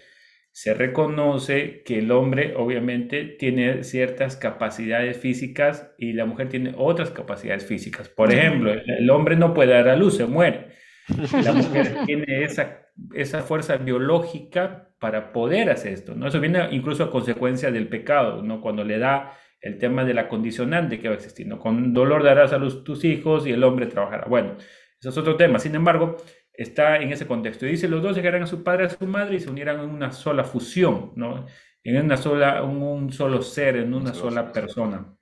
se 0.51 0.75
reconoce 0.75 1.83
que 1.85 2.01
el 2.01 2.11
hombre 2.11 2.55
obviamente 2.57 3.25
tiene 3.25 3.85
ciertas 3.85 4.37
capacidades 4.37 5.17
físicas 5.17 5.93
y 5.97 6.13
la 6.13 6.27
mujer 6.27 6.49
tiene 6.49 6.75
otras 6.77 7.11
capacidades 7.11 7.65
físicas. 7.65 8.09
Por 8.09 8.33
ejemplo, 8.33 8.73
el 8.73 9.11
hombre 9.11 9.37
no 9.37 9.55
puede 9.55 9.75
dar 9.75 9.89
a 9.89 9.97
luz, 9.97 10.17
se 10.17 10.27
muere. 10.27 10.71
La 11.45 11.53
mujer 11.53 11.99
tiene 12.07 12.45
esa, 12.45 12.87
esa 13.15 13.43
fuerza 13.43 13.77
biológica 13.77 14.91
para 15.01 15.33
poder 15.33 15.71
hacer 15.71 15.93
esto, 15.95 16.15
¿no? 16.15 16.29
Eso 16.29 16.41
viene 16.41 16.69
incluso 16.73 17.03
a 17.03 17.11
consecuencia 17.11 17.71
del 17.71 17.89
pecado, 17.89 18.43
¿no? 18.43 18.61
Cuando 18.61 18.85
le 18.85 18.99
da 18.99 19.33
el 19.61 19.79
tema 19.79 20.05
de 20.05 20.15
la 20.15 20.29
condicionante 20.29 21.01
que 21.01 21.09
va 21.09 21.19
¿no? 21.47 21.59
Con 21.59 21.93
dolor 21.93 22.23
darás 22.23 22.53
a 22.53 22.59
los, 22.59 22.85
tus 22.85 23.05
hijos 23.05 23.47
y 23.47 23.53
el 23.53 23.63
hombre 23.63 23.87
trabajará. 23.87 24.27
Bueno, 24.27 24.57
eso 24.99 25.11
es 25.11 25.19
otro 25.19 25.37
tema. 25.37 25.59
Sin 25.59 25.75
embargo, 25.75 26.17
está 26.53 26.97
en 26.97 27.13
ese 27.13 27.27
contexto. 27.27 27.67
Y 27.67 27.71
dice, 27.71 27.89
los 27.89 28.03
dos 28.03 28.17
llegarán 28.17 28.43
a 28.43 28.47
su 28.47 28.63
padre 28.63 28.87
a 28.87 28.91
su 28.91 29.07
madre 29.07 29.37
y 29.37 29.41
se 29.41 29.51
unirán 29.51 29.81
en 29.81 29.91
una 29.91 30.13
sola 30.13 30.45
fusión, 30.45 31.13
¿no? 31.17 31.47
En 31.83 32.05
una 32.05 32.17
sola, 32.17 32.63
un, 32.63 33.13
solo 33.13 33.43
ser, 33.43 33.77
en 33.77 33.95
una 33.95 34.13
sola 34.13 34.53
persona. 34.53 35.15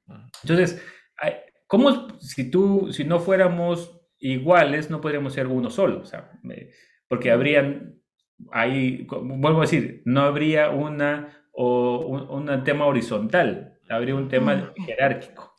Entonces, 0.43 0.83
¿cómo 1.67 2.19
si 2.19 2.51
tú, 2.51 2.93
si 2.93 3.05
no 3.05 3.21
fuéramos 3.21 3.99
iguales, 4.19 4.91
no 4.91 5.01
podríamos 5.01 5.33
ser 5.33 5.47
uno 5.47 5.71
solo, 5.71 6.01
o 6.01 6.05
sea, 6.05 6.31
porque 7.09 7.31
habrían 7.31 8.01
ahí, 8.53 9.07
vuelvo 9.09 9.59
a 9.59 9.63
decir, 9.63 10.03
no 10.05 10.23
habría 10.23 10.71
una 10.71 11.47
o 11.53 11.99
un, 12.07 12.65
tema 12.65 12.87
horizontal, 12.87 13.78
habría 13.89 14.15
un 14.15 14.29
tema 14.29 14.73
jerárquico. 14.87 15.55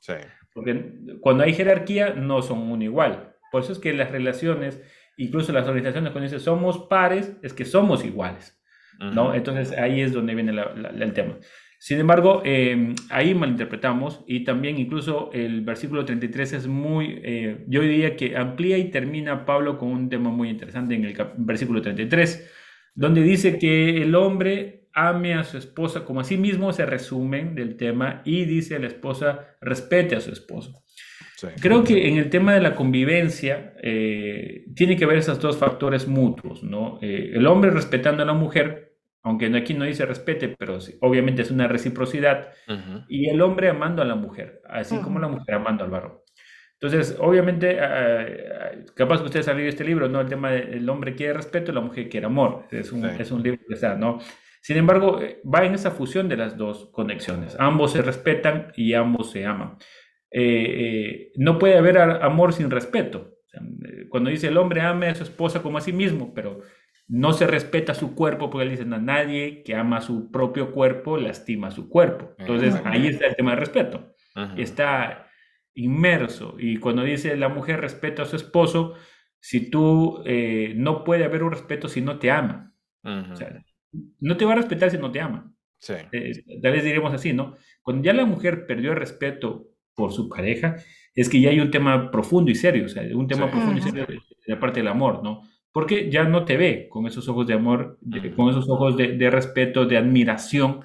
Porque 0.53 0.93
cuando 1.21 1.43
hay 1.43 1.53
jerarquía 1.53 2.13
no 2.13 2.41
son 2.41 2.59
uno 2.59 2.83
igual. 2.83 3.35
Por 3.51 3.63
eso 3.63 3.71
es 3.71 3.79
que 3.79 3.93
las 3.93 4.11
relaciones, 4.11 4.81
incluso 5.17 5.51
las 5.51 5.67
organizaciones 5.67 6.11
cuando 6.11 6.25
dicen 6.25 6.39
somos 6.39 6.87
pares, 6.89 7.37
es 7.41 7.53
que 7.53 7.65
somos 7.65 8.05
iguales. 8.05 8.59
¿no? 8.99 9.33
Entonces 9.33 9.71
ahí 9.77 10.01
es 10.01 10.13
donde 10.13 10.35
viene 10.35 10.53
el 10.99 11.13
tema. 11.13 11.37
Sin 11.81 11.97
embargo, 11.97 12.41
eh, 12.43 12.93
ahí 13.09 13.33
malinterpretamos 13.33 14.25
y 14.27 14.43
también 14.43 14.77
incluso 14.77 15.29
el 15.31 15.61
versículo 15.61 16.03
33 16.03 16.53
es 16.53 16.67
muy, 16.67 17.21
eh, 17.23 17.63
yo 17.69 17.81
diría 17.81 18.17
que 18.17 18.35
amplía 18.35 18.77
y 18.77 18.91
termina 18.91 19.45
Pablo 19.45 19.77
con 19.77 19.89
un 19.89 20.09
tema 20.09 20.29
muy 20.29 20.49
interesante 20.49 20.95
en 20.95 21.05
el 21.05 21.15
versículo 21.37 21.81
33, 21.81 22.51
donde 22.95 23.23
dice 23.23 23.57
que 23.57 24.01
el 24.01 24.13
hombre 24.15 24.78
ame 24.93 25.33
a 25.33 25.43
su 25.43 25.57
esposa 25.57 26.05
como 26.05 26.19
a 26.19 26.23
sí 26.23 26.37
mismo, 26.37 26.73
se 26.73 26.85
resumen 26.85 27.55
del 27.55 27.77
tema, 27.77 28.21
y 28.25 28.45
dice 28.45 28.75
a 28.75 28.79
la 28.79 28.87
esposa, 28.87 29.55
respete 29.61 30.15
a 30.15 30.21
su 30.21 30.31
esposo. 30.31 30.83
Creo 31.61 31.83
que 31.83 32.09
en 32.09 32.17
el 32.17 32.29
tema 32.29 32.53
de 32.53 32.59
la 32.59 32.75
convivencia 32.75 33.73
eh, 33.81 34.65
tiene 34.75 34.97
que 34.97 35.05
ver 35.05 35.17
esos 35.17 35.39
dos 35.39 35.57
factores 35.57 36.07
mutuos, 36.07 36.63
¿no? 36.63 36.99
Eh, 37.01 37.31
el 37.33 37.47
hombre 37.47 37.71
respetando 37.71 38.23
a 38.23 38.25
la 38.25 38.33
mujer, 38.33 38.97
aunque 39.23 39.45
aquí 39.55 39.73
no 39.73 39.85
dice 39.85 40.05
respete, 40.05 40.49
pero 40.49 40.79
obviamente 41.01 41.41
es 41.41 41.51
una 41.51 41.67
reciprocidad, 41.67 42.49
y 43.07 43.29
el 43.29 43.41
hombre 43.41 43.69
amando 43.69 44.01
a 44.01 44.05
la 44.05 44.15
mujer, 44.15 44.61
así 44.67 44.97
como 44.97 45.19
la 45.19 45.27
mujer 45.27 45.55
amando 45.55 45.83
al 45.83 45.89
varón. 45.89 46.19
Entonces, 46.81 47.17
obviamente, 47.19 47.77
capaz 48.95 49.19
que 49.19 49.25
ustedes 49.25 49.47
han 49.49 49.57
leído 49.57 49.69
este 49.69 49.83
libro, 49.83 50.07
¿no? 50.07 50.21
El 50.21 50.29
tema 50.29 50.51
del 50.51 50.89
hombre 50.89 51.13
quiere 51.13 51.33
respeto 51.33 51.73
la 51.73 51.81
mujer 51.81 52.07
quiere 52.07 52.25
amor. 52.25 52.67
Es 52.71 52.93
un, 52.93 53.05
es 53.05 53.31
un 53.31 53.43
libro 53.43 53.59
que 53.67 53.73
está, 53.73 53.95
¿no? 53.95 54.19
Sin 54.61 54.77
embargo, 54.77 55.21
eh, 55.21 55.41
va 55.43 55.65
en 55.65 55.73
esa 55.73 55.91
fusión 55.91 56.27
de 56.27 56.37
las 56.37 56.57
dos 56.57 56.89
conexiones. 56.91 57.55
Ambos 57.59 57.93
se 57.93 58.01
respetan 58.01 58.71
y 58.75 58.93
ambos 58.93 59.31
se 59.31 59.45
aman. 59.45 59.77
Eh, 60.31 60.41
eh, 60.41 61.31
no 61.37 61.57
puede 61.57 61.77
haber 61.77 61.97
amor 61.97 62.53
sin 62.53 62.69
respeto. 62.69 63.35
cuando 64.09 64.29
dice 64.29 64.47
el 64.47 64.57
hombre 64.57 64.81
ame 64.81 65.07
a 65.07 65.15
su 65.15 65.23
esposa 65.23 65.61
como 65.63 65.77
a 65.77 65.81
sí 65.81 65.91
mismo, 65.91 66.33
pero 66.33 66.61
no 67.07 67.33
se 67.33 67.47
respeta 67.47 67.95
su 67.95 68.13
cuerpo 68.13 68.49
porque 68.49 68.65
le 68.65 68.71
dicen 68.71 68.93
a 68.93 68.99
nadie 68.99 69.63
que 69.63 69.75
ama 69.75 70.01
su 70.01 70.29
propio 70.31 70.71
cuerpo 70.71 71.17
lastima 71.17 71.71
su 71.71 71.89
cuerpo. 71.89 72.35
Entonces 72.37 72.75
ahí 72.85 73.07
está 73.07 73.27
el 73.27 73.35
tema 73.35 73.51
del 73.51 73.59
respeto. 73.61 74.13
Está 74.55 75.27
inmerso. 75.73 76.55
Y 76.59 76.77
cuando 76.77 77.03
dice 77.03 77.35
la 77.35 77.49
mujer 77.49 77.81
respeta 77.81 78.21
a 78.21 78.25
su 78.25 78.35
esposo, 78.35 78.93
si 79.39 79.71
tú 79.71 80.23
no 80.75 81.03
puede 81.03 81.23
haber 81.25 81.43
un 81.43 81.51
respeto 81.51 81.87
si 81.87 82.01
no 82.01 82.19
te 82.19 82.29
ama 82.29 82.73
no 84.19 84.37
te 84.37 84.45
va 84.45 84.53
a 84.53 84.55
respetar 84.55 84.91
si 84.91 84.97
no 84.97 85.11
te 85.11 85.19
ama. 85.19 85.51
Sí. 85.79 85.93
Eh, 86.11 86.43
tal 86.61 86.73
vez 86.73 86.83
diremos 86.83 87.13
así, 87.13 87.33
¿no? 87.33 87.55
Cuando 87.81 88.03
ya 88.03 88.13
la 88.13 88.25
mujer 88.25 88.65
perdió 88.65 88.91
el 88.91 88.97
respeto 88.97 89.69
por 89.95 90.11
su 90.13 90.29
pareja, 90.29 90.75
es 91.15 91.29
que 91.29 91.41
ya 91.41 91.49
hay 91.49 91.59
un 91.59 91.71
tema 91.71 92.11
profundo 92.11 92.51
y 92.51 92.55
serio, 92.55 92.85
o 92.85 92.89
sea, 92.89 93.03
un 93.13 93.27
tema 93.27 93.49
profundo 93.49 93.79
y 93.79 93.81
serio 93.81 94.05
de, 94.05 94.19
la 94.45 94.59
parte 94.59 94.79
del 94.79 94.87
amor, 94.87 95.21
¿no? 95.23 95.41
Porque 95.71 96.09
ya 96.09 96.23
no 96.23 96.45
te 96.45 96.57
ve 96.57 96.87
con 96.89 97.05
esos 97.05 97.27
ojos 97.27 97.45
de 97.47 97.53
amor, 97.53 97.99
con 98.35 98.49
esos 98.49 98.69
ojos 98.69 98.97
de, 98.97 99.29
respeto, 99.29 99.85
de 99.85 99.97
admiración 99.97 100.81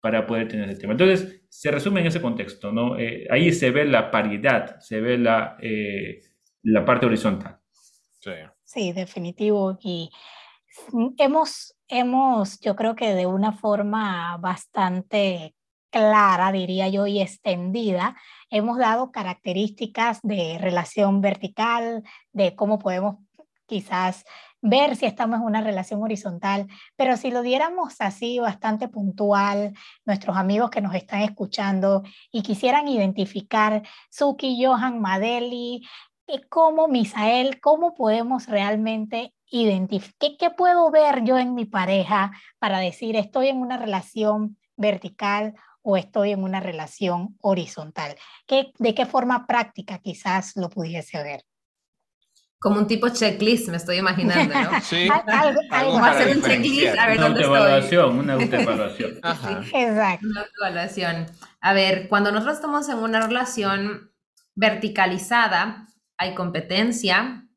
para 0.00 0.26
poder 0.26 0.46
tener 0.46 0.68
ese 0.68 0.80
tema. 0.80 0.92
Entonces, 0.92 1.42
se 1.48 1.70
resume 1.70 2.00
en 2.00 2.06
ese 2.06 2.20
contexto, 2.20 2.70
¿no? 2.70 2.98
Eh, 2.98 3.26
ahí 3.30 3.52
se 3.52 3.70
ve 3.70 3.84
la 3.84 4.10
paridad, 4.10 4.78
se 4.80 5.00
ve 5.00 5.18
la, 5.18 5.56
eh, 5.60 6.20
la 6.62 6.84
parte 6.84 7.06
horizontal. 7.06 7.58
Sí. 8.20 8.32
sí, 8.62 8.92
definitivo. 8.92 9.78
Y 9.82 10.10
hemos 11.16 11.77
hemos, 11.88 12.60
yo 12.60 12.76
creo 12.76 12.94
que 12.94 13.14
de 13.14 13.26
una 13.26 13.52
forma 13.52 14.36
bastante 14.38 15.54
clara, 15.90 16.52
diría 16.52 16.88
yo, 16.88 17.06
y 17.06 17.20
extendida, 17.20 18.16
hemos 18.50 18.78
dado 18.78 19.10
características 19.10 20.20
de 20.22 20.58
relación 20.60 21.20
vertical, 21.20 22.02
de 22.32 22.54
cómo 22.54 22.78
podemos 22.78 23.16
quizás 23.66 24.24
ver 24.60 24.96
si 24.96 25.06
estamos 25.06 25.38
en 25.38 25.46
una 25.46 25.60
relación 25.60 26.02
horizontal, 26.02 26.66
pero 26.96 27.16
si 27.16 27.30
lo 27.30 27.42
diéramos 27.42 27.94
así 28.00 28.38
bastante 28.38 28.88
puntual, 28.88 29.74
nuestros 30.04 30.36
amigos 30.36 30.70
que 30.70 30.80
nos 30.80 30.94
están 30.94 31.20
escuchando 31.22 32.02
y 32.32 32.42
quisieran 32.42 32.88
identificar 32.88 33.82
Suki, 34.10 34.64
Johan, 34.64 35.00
Madeli, 35.00 35.86
eh, 36.26 36.40
como 36.48 36.88
Misael, 36.88 37.60
cómo 37.60 37.94
podemos 37.94 38.46
realmente 38.46 39.32
identifique 39.50 40.36
qué 40.38 40.50
puedo 40.50 40.90
ver 40.90 41.24
yo 41.24 41.38
en 41.38 41.54
mi 41.54 41.64
pareja 41.64 42.32
para 42.58 42.78
decir 42.78 43.16
estoy 43.16 43.48
en 43.48 43.58
una 43.58 43.76
relación 43.76 44.56
vertical 44.76 45.54
o 45.82 45.96
estoy 45.96 46.32
en 46.32 46.42
una 46.42 46.60
relación 46.60 47.36
horizontal. 47.40 48.16
¿Qué, 48.46 48.72
¿De 48.78 48.94
qué 48.94 49.06
forma 49.06 49.46
práctica 49.46 49.98
quizás 49.98 50.52
lo 50.56 50.68
pudiese 50.68 51.22
ver? 51.22 51.44
Como 52.60 52.80
un 52.80 52.88
tipo 52.88 53.08
checklist, 53.08 53.68
me 53.68 53.76
estoy 53.76 53.98
imaginando, 53.98 54.52
¿no? 54.52 54.80
Sí. 54.82 55.08
Algo, 55.28 55.98
hacer 56.04 56.36
un 56.36 56.42
checklist, 56.42 56.98
a 56.98 57.06
ver 57.06 57.18
una 57.18 57.28
dónde 57.28 57.78
estoy. 57.78 57.98
Una 57.98 58.32
autoevaluación. 58.34 59.12
Exacto. 59.72 60.26
Una 60.26 60.40
autoevaluación. 60.40 61.26
A 61.60 61.72
ver, 61.72 62.08
cuando 62.08 62.32
nosotros 62.32 62.56
estamos 62.56 62.88
en 62.88 62.98
una 62.98 63.20
relación 63.20 64.12
verticalizada, 64.56 65.86
hay 66.18 66.34
competencia, 66.34 67.47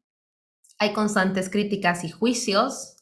hay 0.81 0.93
constantes 0.93 1.47
críticas 1.47 2.03
y 2.03 2.09
juicios. 2.09 2.97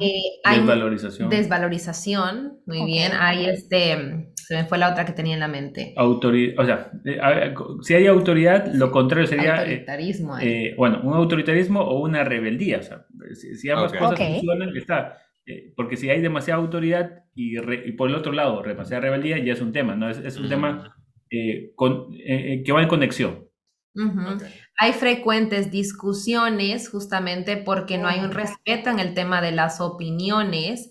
Eh, 0.00 0.22
hay 0.44 0.60
desvalorización. 0.60 1.28
Desvalorización, 1.28 2.60
muy 2.64 2.86
bien. 2.86 3.12
Hay 3.12 3.44
este, 3.44 4.32
se 4.34 4.54
me 4.54 4.64
fue 4.64 4.78
la 4.78 4.90
otra 4.90 5.04
que 5.04 5.12
tenía 5.12 5.34
en 5.34 5.40
la 5.40 5.48
mente. 5.48 5.92
Autoridad, 5.98 6.58
o 6.58 6.64
sea, 6.64 6.90
eh, 7.04 7.54
si 7.82 7.94
hay 7.94 8.06
autoridad, 8.06 8.72
lo 8.72 8.90
contrario 8.90 9.26
sería... 9.26 9.56
Eh, 9.56 9.84
autoritarismo. 9.84 10.38
bueno, 10.78 11.02
un 11.04 11.12
autoritarismo 11.12 11.82
o 11.82 12.00
una 12.00 12.24
rebeldía. 12.24 12.78
O 12.78 12.82
sea, 12.82 13.04
si, 13.34 13.68
ambas 13.68 13.92
cosas 13.92 14.18
funcionan, 14.18 14.74
está... 14.74 15.18
porque 15.76 15.98
si 15.98 16.08
hay 16.08 16.22
demasiada 16.22 16.62
autoridad 16.62 17.24
y, 17.34 17.60
por 17.92 18.08
el 18.08 18.14
otro 18.14 18.32
lado 18.32 18.62
demasiada 18.62 19.02
rebeldía, 19.02 19.36
ya 19.36 19.52
es 19.52 19.60
un 19.60 19.72
tema, 19.72 19.96
¿no? 19.96 20.08
Es, 20.08 20.38
un 20.38 20.48
tema 20.48 20.96
con, 21.74 22.10
que 22.14 22.72
va 22.72 22.80
en 22.80 22.88
conexión. 22.88 23.51
Hay 24.78 24.92
frecuentes 24.92 25.70
discusiones 25.70 26.88
justamente 26.88 27.56
porque 27.56 27.98
no 27.98 28.08
hay 28.08 28.20
un 28.20 28.32
respeto 28.32 28.90
en 28.90 28.98
el 28.98 29.14
tema 29.14 29.40
de 29.42 29.52
las 29.52 29.80
opiniones. 29.80 30.90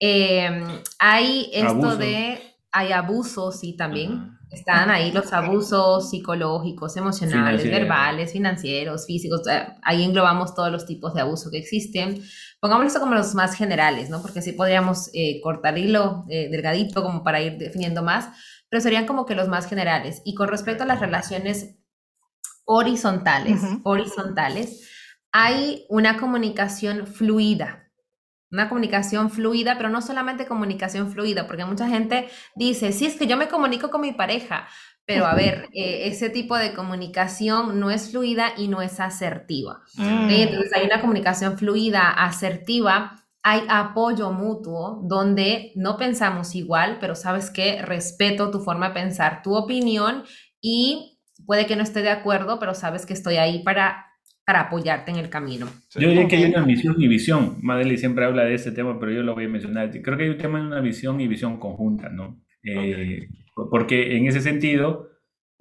Em, 0.00 0.64
hay 0.98 1.50
esto 1.52 1.96
de, 1.96 2.40
hay 2.72 2.92
abusos, 2.92 3.60
sí, 3.60 3.76
también. 3.76 4.36
Están 4.50 4.90
ahí 4.90 5.12
los 5.12 5.32
abusos 5.32 6.10
psicológicos, 6.10 6.96
emocionales, 6.96 7.62
verbales, 7.62 8.32
financieros, 8.32 9.06
físicos. 9.06 9.42
Ahí 9.82 10.02
englobamos 10.02 10.56
todos 10.56 10.72
los 10.72 10.86
tipos 10.86 11.14
de 11.14 11.20
abuso 11.20 11.52
que 11.52 11.58
existen. 11.58 12.20
Pongámoslo 12.58 12.98
como 12.98 13.14
los 13.14 13.34
más 13.36 13.54
generales, 13.54 14.10
¿no? 14.10 14.20
Porque 14.20 14.42
sí 14.42 14.52
podríamos 14.52 15.08
eh, 15.14 15.40
cortar 15.40 15.78
hilo 15.78 16.24
eh, 16.28 16.48
delgadito 16.50 17.04
como 17.04 17.22
para 17.22 17.40
ir 17.40 17.58
definiendo 17.58 18.02
más, 18.02 18.28
pero 18.68 18.82
serían 18.82 19.06
como 19.06 19.24
que 19.24 19.36
los 19.36 19.46
más 19.46 19.66
generales. 19.68 20.20
Y 20.24 20.34
con 20.34 20.48
respecto 20.48 20.82
a 20.82 20.86
las 20.86 20.98
relaciones 20.98 21.76
horizontales, 22.72 23.62
horizontales, 23.82 24.88
hay 25.32 25.86
una 25.88 26.16
comunicación 26.16 27.08
fluida. 27.08 27.90
Una 28.52 28.68
comunicación 28.68 29.28
fluida, 29.28 29.76
pero 29.76 29.88
no 29.88 30.00
solamente 30.00 30.46
comunicación 30.46 31.10
fluida, 31.10 31.48
porque 31.48 31.64
mucha 31.64 31.88
gente 31.88 32.28
dice, 32.54 32.92
sí, 32.92 33.06
es 33.06 33.16
que 33.16 33.26
yo 33.26 33.36
me 33.36 33.48
comunico 33.48 33.90
con 33.90 34.02
mi 34.02 34.12
pareja, 34.12 34.68
pero 35.04 35.26
a 35.26 35.34
ver, 35.34 35.68
eh, 35.74 36.02
ese 36.06 36.30
tipo 36.30 36.56
de 36.56 36.72
comunicación 36.72 37.80
no 37.80 37.90
es 37.90 38.12
fluida 38.12 38.52
y 38.56 38.68
no 38.68 38.82
es 38.82 39.00
asertiva. 39.00 39.82
Mm. 39.96 40.30
Entonces 40.30 40.72
hay 40.72 40.86
una 40.86 41.00
comunicación 41.00 41.58
fluida, 41.58 42.08
asertiva, 42.08 43.16
hay 43.42 43.62
apoyo 43.68 44.30
mutuo 44.30 45.00
donde 45.02 45.72
no 45.74 45.96
pensamos 45.96 46.54
igual, 46.54 46.98
pero 47.00 47.16
sabes 47.16 47.50
que 47.50 47.82
respeto 47.82 48.52
tu 48.52 48.60
forma 48.60 48.90
de 48.90 48.94
pensar, 48.94 49.42
tu 49.42 49.56
opinión 49.56 50.22
y 50.60 51.19
puede 51.50 51.66
que 51.66 51.74
no 51.74 51.82
esté 51.82 52.02
de 52.02 52.10
acuerdo, 52.10 52.60
pero 52.60 52.74
sabes 52.74 53.04
que 53.06 53.12
estoy 53.12 53.34
ahí 53.34 53.64
para, 53.64 54.06
para 54.46 54.60
apoyarte 54.60 55.10
en 55.10 55.16
el 55.16 55.28
camino. 55.30 55.66
Yo 55.98 56.08
diría 56.08 56.28
que 56.28 56.36
hay 56.36 56.44
una 56.44 56.64
misión 56.64 56.94
y 56.96 57.08
visión. 57.08 57.56
Madeleine 57.60 57.98
siempre 57.98 58.24
habla 58.24 58.44
de 58.44 58.54
este 58.54 58.70
tema, 58.70 59.00
pero 59.00 59.10
yo 59.10 59.24
lo 59.24 59.34
voy 59.34 59.46
a 59.46 59.48
mencionar. 59.48 59.90
Creo 60.00 60.16
que 60.16 60.22
hay 60.22 60.30
un 60.30 60.38
tema 60.38 60.60
en 60.60 60.66
una 60.66 60.80
visión 60.80 61.20
y 61.20 61.26
visión 61.26 61.58
conjunta, 61.58 62.08
¿no? 62.08 62.40
Eh, 62.62 63.26
porque 63.68 64.16
en 64.16 64.28
ese 64.28 64.40
sentido, 64.40 65.08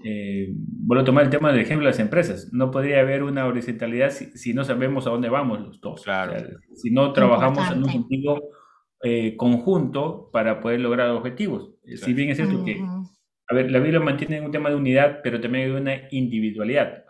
eh, 0.04 0.50
vuelvo 0.54 1.02
a 1.02 1.06
tomar 1.06 1.24
el 1.24 1.32
tema 1.32 1.52
del 1.52 1.62
ejemplo 1.62 1.88
de 1.88 1.94
las 1.94 2.00
empresas. 2.00 2.50
No 2.54 2.70
podría 2.70 3.00
haber 3.00 3.24
una 3.24 3.48
horizontalidad 3.48 4.12
si, 4.12 4.54
no 4.54 4.64
sabemos 4.66 5.08
a 5.08 5.10
dónde 5.10 5.30
vamos 5.30 5.60
los 5.60 5.82
dos. 5.82 6.04
Claro. 6.04 6.34
si 6.76 6.92
no 6.92 7.14
trabajamos 7.14 7.72
en 7.72 7.80
un 7.80 7.90
sentido 7.90 8.44
eh, 9.02 9.36
conjunto 9.36 10.30
para 10.32 10.62
poder 10.62 10.82
lograr 10.82 11.10
objetivos. 11.10 11.72
Si 11.84 12.14
bien 12.14 12.30
es 12.30 12.38
cierto 12.38 12.64
que 12.64 12.80
a 13.52 13.56
ver, 13.56 13.72
la 13.72 13.80
Biblia 13.80 14.00
mantiene 14.00 14.40
un 14.42 14.52
tema 14.52 14.70
de 14.70 14.76
unidad, 14.76 15.22
pero 15.24 15.42
también 15.42 15.74
de 15.74 15.82
una 15.82 16.02
individualidad. 16.12 17.04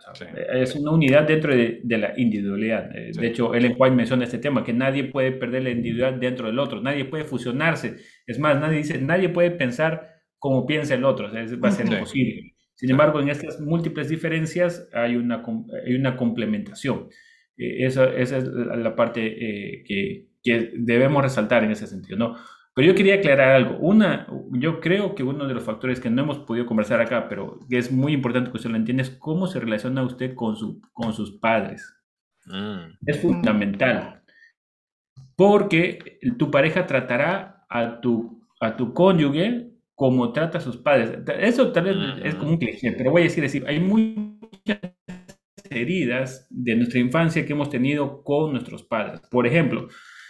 Es 0.54 0.74
una 0.74 0.90
unidad 0.90 1.28
dentro 1.28 1.54
de, 1.54 1.82
la 1.84 2.14
individualidad. 2.18 2.96
Eh, 2.96 3.10
de 3.12 3.26
hecho, 3.26 3.54
Ellen 3.54 3.74
White 3.76 3.94
menciona 3.94 4.24
este 4.24 4.38
tema, 4.38 4.64
que 4.64 4.72
nadie 4.72 5.04
puede 5.04 5.32
perder 5.32 5.64
la 5.64 5.70
individualidad 5.70 6.18
dentro 6.18 6.46
del 6.46 6.58
otro, 6.58 6.80
nadie 6.80 7.04
puede 7.04 7.24
fusionarse. 7.24 7.96
Es 8.26 8.38
más, 8.38 8.58
nadie 8.58 8.78
dice, 8.78 8.98
nadie 9.02 9.28
puede 9.28 9.50
pensar 9.50 10.22
como 10.38 10.64
piensa 10.64 10.94
el 10.94 11.04
otro, 11.04 11.30
va 11.30 11.68
a 11.68 11.72
ser 11.72 11.92
imposible. 11.92 12.54
Sin 12.74 12.90
embargo, 12.90 13.20
en 13.20 13.28
estas 13.28 13.60
múltiples 13.60 14.08
diferencias 14.08 14.88
hay 14.94 15.16
una, 15.16 15.42
hay 15.86 15.94
una 15.94 16.16
complementación. 16.16 17.10
Eh, 17.58 17.84
esa, 17.84 18.06
esa, 18.14 18.38
es 18.38 18.44
la 18.46 18.96
parte 18.96 19.26
eh, 19.26 19.84
que, 19.86 20.28
que 20.42 20.70
debemos 20.72 21.22
resaltar 21.22 21.64
en 21.64 21.72
ese 21.72 21.86
sentido, 21.86 22.16
¿no? 22.16 22.36
Pero 22.80 22.92
yo 22.92 22.96
quería 22.96 23.16
aclarar 23.16 23.56
algo. 23.56 23.76
Una, 23.78 24.26
yo 24.52 24.80
creo 24.80 25.14
que 25.14 25.22
uno 25.22 25.46
de 25.46 25.52
los 25.52 25.64
factores 25.64 26.00
que 26.00 26.08
no 26.08 26.22
hemos 26.22 26.38
podido 26.38 26.64
conversar 26.64 26.98
acá, 27.02 27.28
pero 27.28 27.58
que 27.68 27.76
es 27.76 27.92
muy 27.92 28.14
importante 28.14 28.50
que 28.50 28.56
usted 28.56 28.70
lo 28.70 28.76
entienda, 28.76 29.02
es 29.02 29.10
cómo 29.10 29.48
se 29.48 29.60
relaciona 29.60 30.02
usted 30.02 30.34
con, 30.34 30.56
su, 30.56 30.80
con 30.94 31.12
sus 31.12 31.38
padres. 31.38 31.94
Mm. 32.46 32.96
Es 33.04 33.20
fundamental. 33.20 34.22
Porque 35.36 36.18
tu 36.38 36.50
pareja 36.50 36.86
tratará 36.86 37.66
a 37.68 38.00
tu, 38.00 38.48
a 38.60 38.74
tu 38.74 38.94
cónyuge 38.94 39.72
como 39.94 40.32
trata 40.32 40.56
a 40.56 40.62
sus 40.62 40.78
padres. 40.78 41.18
Eso 41.38 41.72
tal 41.72 41.84
vez 41.84 41.96
es 42.24 42.34
como 42.34 42.52
un 42.52 42.56
cliché, 42.56 42.92
pero 42.92 43.10
voy 43.10 43.20
a 43.20 43.24
decir 43.24 43.44
así, 43.44 43.62
hay 43.66 43.78
muchas 43.78 44.80
heridas 45.68 46.46
de 46.48 46.76
nuestra 46.76 46.98
infancia 46.98 47.44
que 47.44 47.52
hemos 47.52 47.68
tenido 47.68 48.24
con 48.24 48.52
nuestros 48.52 48.82
padres. 48.84 49.20
Por 49.30 49.46
ejemplo, 49.46 49.88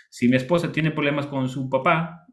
si 0.08 0.28
mi 0.28 0.34
esposa 0.34 0.72
tiene 0.72 0.90
problemas 0.90 1.28
con 1.28 1.48
su 1.48 1.70
papá, 1.70 2.26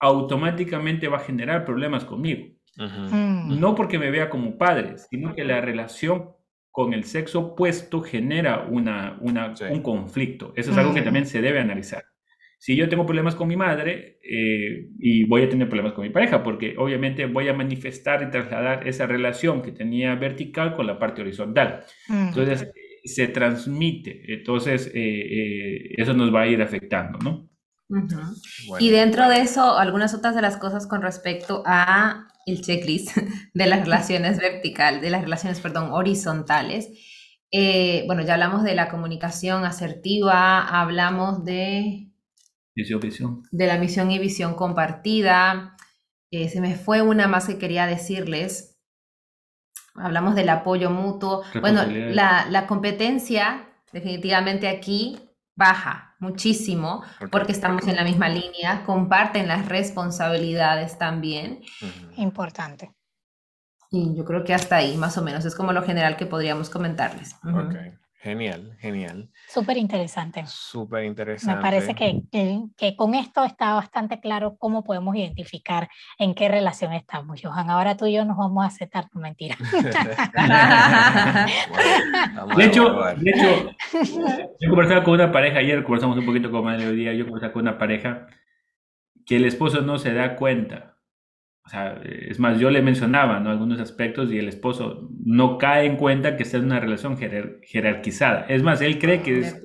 automáticamente 0.00 1.08
va 1.08 1.18
a 1.18 1.20
generar 1.20 1.64
problemas 1.64 2.04
conmigo. 2.04 2.46
Mm. 2.76 3.58
No 3.58 3.74
porque 3.74 3.98
me 3.98 4.10
vea 4.10 4.30
como 4.30 4.56
padre, 4.56 4.98
sino 4.98 5.34
que 5.34 5.44
la 5.44 5.60
relación 5.60 6.30
con 6.70 6.94
el 6.94 7.04
sexo 7.04 7.40
opuesto 7.40 8.02
genera 8.02 8.66
una, 8.70 9.18
un 9.20 9.82
conflicto. 9.82 10.52
Eso 10.54 10.70
es 10.70 10.78
algo 10.78 10.94
que 10.94 11.00
mm. 11.00 11.04
también 11.04 11.26
se 11.26 11.40
debe 11.40 11.58
analizar. 11.58 12.04
Si 12.60 12.74
yo 12.74 12.88
tengo 12.88 13.06
problemas 13.06 13.36
con 13.36 13.46
mi 13.46 13.56
madre 13.56 14.18
eh, 14.22 14.88
y 14.98 15.24
voy 15.24 15.42
a 15.42 15.48
tener 15.48 15.68
problemas 15.68 15.92
con 15.92 16.04
mi 16.04 16.10
pareja, 16.10 16.42
porque 16.42 16.74
obviamente 16.76 17.26
voy 17.26 17.48
a 17.48 17.54
manifestar 17.54 18.22
y 18.22 18.30
trasladar 18.30 18.86
esa 18.86 19.06
relación 19.06 19.62
que 19.62 19.70
tenía 19.70 20.14
vertical 20.16 20.74
con 20.74 20.86
la 20.86 20.98
parte 20.98 21.22
horizontal. 21.22 21.84
Mm. 22.08 22.28
Entonces, 22.28 22.72
se 23.04 23.28
transmite. 23.28 24.22
Entonces, 24.26 24.90
eh, 24.92 24.92
eh, 24.94 25.94
eso 25.96 26.14
nos 26.14 26.34
va 26.34 26.42
a 26.42 26.46
ir 26.48 26.60
afectando, 26.60 27.18
¿no? 27.18 27.48
Y 28.80 28.90
dentro 28.90 29.28
de 29.28 29.40
eso, 29.40 29.78
algunas 29.78 30.14
otras 30.14 30.34
de 30.34 30.42
las 30.42 30.56
cosas 30.56 30.86
con 30.86 31.02
respecto 31.02 31.62
a 31.64 32.28
el 32.46 32.60
checklist 32.60 33.16
de 33.54 33.66
las 33.66 33.80
relaciones 33.80 34.38
verticales, 34.38 35.00
de 35.00 35.10
las 35.10 35.22
relaciones, 35.22 35.60
perdón, 35.60 35.90
horizontales. 35.92 36.88
bueno, 38.06 38.22
ya 38.22 38.34
hablamos 38.34 38.62
de 38.62 38.74
la 38.74 38.88
comunicación 38.88 39.64
asertiva, 39.64 40.66
hablamos 40.68 41.44
de 41.44 42.08
de 43.50 43.66
la 43.66 43.76
misión 43.76 44.10
y 44.10 44.18
visión 44.18 44.54
compartida. 44.54 45.76
Eh, 46.30 46.48
se 46.48 46.60
me 46.60 46.76
fue 46.76 47.02
una 47.02 47.26
más 47.26 47.46
que 47.46 47.58
quería 47.58 47.86
decirles. 47.86 48.78
Hablamos 49.94 50.36
del 50.36 50.48
apoyo 50.48 50.90
mutuo. 50.90 51.42
Bueno, 51.60 51.84
la, 51.86 52.66
competencia 52.68 53.68
definitivamente 53.92 54.68
aquí 54.68 55.18
baja 55.58 56.14
muchísimo 56.20 57.02
porque 57.32 57.50
estamos 57.50 57.86
en 57.88 57.96
la 57.96 58.04
misma 58.04 58.28
línea, 58.28 58.84
comparten 58.86 59.48
las 59.48 59.66
responsabilidades 59.66 60.96
también. 60.98 61.60
Importante. 62.16 62.94
Y 63.90 64.14
yo 64.16 64.24
creo 64.24 64.44
que 64.44 64.54
hasta 64.54 64.76
ahí, 64.76 64.96
más 64.96 65.18
o 65.18 65.22
menos, 65.22 65.44
es 65.44 65.54
como 65.54 65.72
lo 65.72 65.82
general 65.82 66.16
que 66.16 66.26
podríamos 66.26 66.70
comentarles. 66.70 67.34
Genial, 68.20 68.76
genial. 68.80 69.28
Súper 69.46 69.76
interesante. 69.76 70.42
Súper 70.46 71.04
interesante. 71.04 71.56
Me 71.56 71.62
parece 71.62 71.94
que, 71.94 72.22
que, 72.76 72.96
con 72.96 73.14
esto 73.14 73.44
está 73.44 73.74
bastante 73.74 74.18
claro 74.18 74.56
cómo 74.58 74.82
podemos 74.82 75.14
identificar 75.14 75.88
en 76.18 76.34
qué 76.34 76.48
relación 76.48 76.92
estamos, 76.94 77.40
Johan. 77.40 77.70
Ahora 77.70 77.96
tú 77.96 78.06
y 78.06 78.14
yo 78.14 78.24
nos 78.24 78.36
vamos 78.36 78.64
a 78.64 78.66
aceptar 78.66 79.08
tu 79.08 79.20
mentira. 79.20 79.56
de, 82.56 82.64
hecho, 82.64 82.92
de 83.18 83.30
hecho, 83.30 83.70
yo 84.60 84.68
conversaba 84.68 85.04
con 85.04 85.14
una 85.14 85.30
pareja 85.30 85.60
ayer, 85.60 85.84
conversamos 85.84 86.18
un 86.18 86.26
poquito 86.26 86.50
con 86.50 86.64
Madre 86.64 86.88
hoy 86.88 86.96
día, 86.96 87.12
yo 87.12 87.24
conversaba 87.24 87.52
con 87.52 87.62
una 87.62 87.78
pareja 87.78 88.26
que 89.24 89.36
el 89.36 89.44
esposo 89.44 89.82
no 89.82 89.96
se 89.98 90.12
da 90.12 90.34
cuenta 90.34 90.97
o 91.68 91.70
sea, 91.70 92.00
es 92.02 92.38
más, 92.38 92.58
yo 92.58 92.70
le 92.70 92.80
mencionaba 92.80 93.40
¿no? 93.40 93.50
algunos 93.50 93.78
aspectos 93.78 94.32
y 94.32 94.38
el 94.38 94.48
esposo 94.48 95.10
no 95.22 95.58
cae 95.58 95.84
en 95.84 95.98
cuenta 95.98 96.34
que 96.34 96.44
está 96.44 96.56
en 96.56 96.64
una 96.64 96.80
relación 96.80 97.18
jerarquizada. 97.18 98.46
Es 98.48 98.62
más, 98.62 98.80
él 98.80 98.98
cree 98.98 99.20
que, 99.20 99.40
es, 99.40 99.62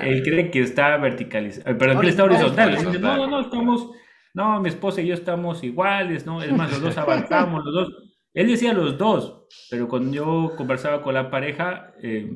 él 0.00 0.22
cree 0.22 0.52
que 0.52 0.60
está 0.60 0.96
verticalizado, 0.98 1.68
eh, 1.68 1.74
perdón, 1.74 2.02
que 2.02 2.08
está 2.10 2.22
horizontal. 2.22 2.78
no, 3.00 3.16
no, 3.16 3.26
no, 3.26 3.40
estamos, 3.40 3.90
no, 4.32 4.60
mi 4.60 4.68
esposa 4.68 5.00
y 5.00 5.08
yo 5.08 5.14
estamos 5.14 5.64
iguales, 5.64 6.24
¿no? 6.24 6.40
Es 6.40 6.52
más, 6.52 6.70
los 6.70 6.82
dos 6.82 6.96
avanzamos, 6.98 7.64
los 7.64 7.74
dos. 7.74 7.88
Él 8.32 8.46
decía 8.46 8.72
los 8.72 8.96
dos, 8.96 9.48
pero 9.70 9.88
cuando 9.88 10.12
yo 10.12 10.52
conversaba 10.56 11.02
con 11.02 11.14
la 11.14 11.32
pareja, 11.32 11.94
eh, 12.00 12.30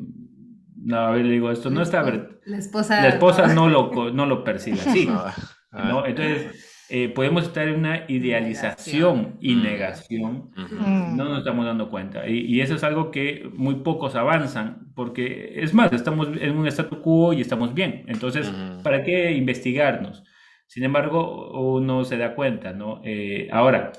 no, 0.74 0.98
a 0.98 1.10
ver, 1.12 1.24
le 1.24 1.34
digo, 1.34 1.52
esto 1.52 1.70
no 1.70 1.82
está... 1.82 2.02
La 2.46 2.58
esposa, 2.58 3.00
la 3.00 3.10
esposa 3.10 3.46
no, 3.46 3.68
lo, 3.68 4.10
no 4.10 4.26
lo 4.26 4.42
percibe 4.42 4.80
así, 4.80 5.06
¿no? 5.72 6.04
Entonces 6.04 6.72
eh, 6.90 7.08
podemos 7.08 7.44
estar 7.44 7.66
en 7.66 7.78
una 7.78 8.04
idealización 8.08 9.38
y 9.40 9.54
negación, 9.54 10.50
no 10.56 11.24
nos 11.24 11.38
estamos 11.38 11.64
dando 11.64 11.88
cuenta. 11.88 12.28
Y, 12.28 12.60
eso 12.60 12.74
es 12.74 12.84
algo 12.84 13.10
que 13.10 13.48
muy 13.54 13.76
pocos 13.76 14.14
avanzan, 14.14 14.92
porque 14.94 15.54
es 15.56 15.72
más, 15.72 15.92
estamos 15.92 16.28
en 16.38 16.56
un 16.56 16.66
statu 16.66 17.00
quo 17.00 17.32
y 17.32 17.40
estamos 17.40 17.72
bien. 17.72 18.04
Entonces, 18.06 18.52
¿para 18.82 19.02
qué 19.02 19.32
investigarnos? 19.32 20.24
Sin 20.66 20.84
embargo, 20.84 21.52
uno 21.76 22.04
se 22.04 22.18
da 22.18 22.34
cuenta, 22.34 22.72
¿no? 22.72 23.00
Eh, 23.04 23.48
ahora, 23.50 23.92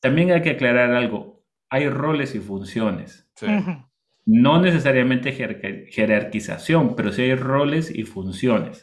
también 0.00 0.32
hay 0.32 0.42
que 0.42 0.50
aclarar 0.50 0.92
algo. 0.92 1.44
Hay 1.70 1.88
roles 1.88 2.34
y 2.34 2.40
funciones. 2.40 3.30
No 4.26 4.60
necesariamente 4.60 5.32
jerarquización, 5.32 6.96
pero 6.96 7.12
sí 7.12 7.22
hay 7.22 7.34
roles 7.34 7.94
y 7.94 8.04
funciones. 8.04 8.82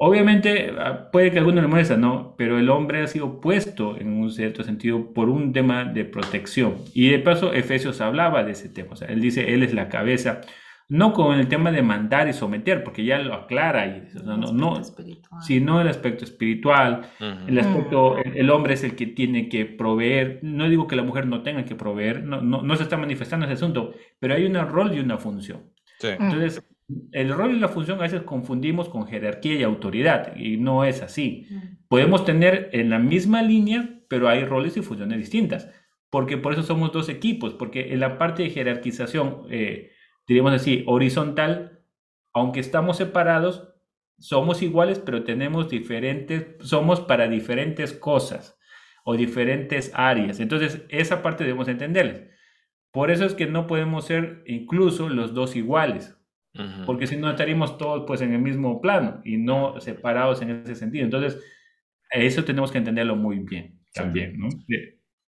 Obviamente 0.00 0.72
ah, 0.78 1.10
puede 1.10 1.32
que 1.32 1.38
a 1.38 1.40
alguno 1.40 1.60
le 1.60 1.66
molesta, 1.66 1.96
¿no? 1.96 2.34
Pero 2.38 2.58
el 2.58 2.70
hombre 2.70 3.02
ha 3.02 3.06
sido 3.08 3.40
puesto 3.40 3.96
en 3.98 4.12
un 4.12 4.30
cierto 4.30 4.62
sentido 4.62 5.12
por 5.12 5.28
un 5.28 5.52
tema 5.52 5.84
de 5.84 6.04
protección. 6.04 6.76
Y 6.94 7.10
de 7.10 7.18
paso, 7.18 7.52
Efesios 7.52 8.00
hablaba 8.00 8.44
de 8.44 8.52
ese 8.52 8.68
tema. 8.68 8.92
O 8.92 8.96
sea, 8.96 9.08
él 9.08 9.20
dice, 9.20 9.52
él 9.52 9.64
es 9.64 9.74
la 9.74 9.88
cabeza, 9.88 10.40
no 10.88 11.12
con 11.12 11.36
el 11.36 11.48
tema 11.48 11.72
de 11.72 11.82
mandar 11.82 12.28
y 12.28 12.32
someter, 12.32 12.84
porque 12.84 13.04
ya 13.04 13.18
lo 13.18 13.34
aclara, 13.34 13.86
y, 13.88 14.04
no, 14.24 14.36
no, 14.36 14.52
no 14.52 14.80
sino 15.42 15.80
el 15.80 15.88
aspecto 15.88 16.24
espiritual, 16.24 17.10
el 17.48 17.58
aspecto, 17.58 18.18
el, 18.18 18.50
hombre 18.50 18.74
es 18.74 18.84
el 18.84 18.94
que 18.94 19.06
tiene 19.06 19.48
que 19.48 19.66
proveer. 19.66 20.38
No 20.42 20.68
digo 20.68 20.86
que 20.86 20.94
la 20.94 21.02
mujer 21.02 21.26
no 21.26 21.42
tenga 21.42 21.64
que 21.64 21.74
proveer, 21.74 22.22
no, 22.22 22.40
no, 22.40 22.62
no 22.62 22.76
se 22.76 22.84
está 22.84 22.96
manifestando 22.96 23.46
ese 23.46 23.54
asunto, 23.54 23.94
pero 24.20 24.34
hay 24.34 24.46
un 24.46 24.54
rol 24.54 24.94
y 24.94 25.00
una 25.00 25.18
función. 25.18 25.72
Entonces, 26.00 26.62
el 27.12 27.32
rol 27.32 27.54
y 27.54 27.58
la 27.58 27.68
función 27.68 27.98
a 27.98 28.02
veces 28.02 28.22
confundimos 28.22 28.88
con 28.88 29.06
jerarquía 29.06 29.54
y 29.54 29.62
autoridad 29.62 30.34
y 30.36 30.56
no 30.56 30.84
es 30.84 31.02
así. 31.02 31.46
Podemos 31.88 32.24
tener 32.24 32.70
en 32.72 32.90
la 32.90 32.98
misma 32.98 33.42
línea, 33.42 34.00
pero 34.08 34.28
hay 34.28 34.44
roles 34.44 34.76
y 34.76 34.82
funciones 34.82 35.18
distintas, 35.18 35.70
porque 36.10 36.38
por 36.38 36.54
eso 36.54 36.62
somos 36.62 36.92
dos 36.92 37.08
equipos, 37.08 37.54
porque 37.54 37.92
en 37.92 38.00
la 38.00 38.16
parte 38.16 38.42
de 38.42 38.50
jerarquización, 38.50 39.44
eh, 39.50 39.90
diríamos 40.26 40.52
así, 40.54 40.84
horizontal, 40.86 41.82
aunque 42.32 42.60
estamos 42.60 42.96
separados, 42.96 43.74
somos 44.18 44.62
iguales, 44.62 44.98
pero 44.98 45.24
tenemos 45.24 45.68
diferentes, 45.68 46.46
somos 46.60 47.00
para 47.00 47.28
diferentes 47.28 47.92
cosas 47.92 48.58
o 49.04 49.16
diferentes 49.16 49.92
áreas. 49.94 50.40
Entonces, 50.40 50.82
esa 50.88 51.22
parte 51.22 51.44
debemos 51.44 51.68
entenderles. 51.68 52.24
Por 52.90 53.10
eso 53.10 53.26
es 53.26 53.34
que 53.34 53.46
no 53.46 53.66
podemos 53.66 54.06
ser 54.06 54.42
incluso 54.46 55.08
los 55.08 55.34
dos 55.34 55.54
iguales, 55.54 56.17
porque 56.86 57.06
si 57.06 57.16
no 57.16 57.30
estaríamos 57.30 57.78
todos 57.78 58.04
pues 58.06 58.20
en 58.20 58.32
el 58.32 58.40
mismo 58.40 58.80
plano 58.80 59.20
y 59.24 59.36
no 59.36 59.80
separados 59.80 60.42
en 60.42 60.50
ese 60.50 60.74
sentido. 60.74 61.04
Entonces, 61.04 61.38
eso 62.10 62.44
tenemos 62.44 62.72
que 62.72 62.78
entenderlo 62.78 63.16
muy 63.16 63.40
bien 63.40 63.80
también, 63.92 64.38
¿no? 64.38 64.48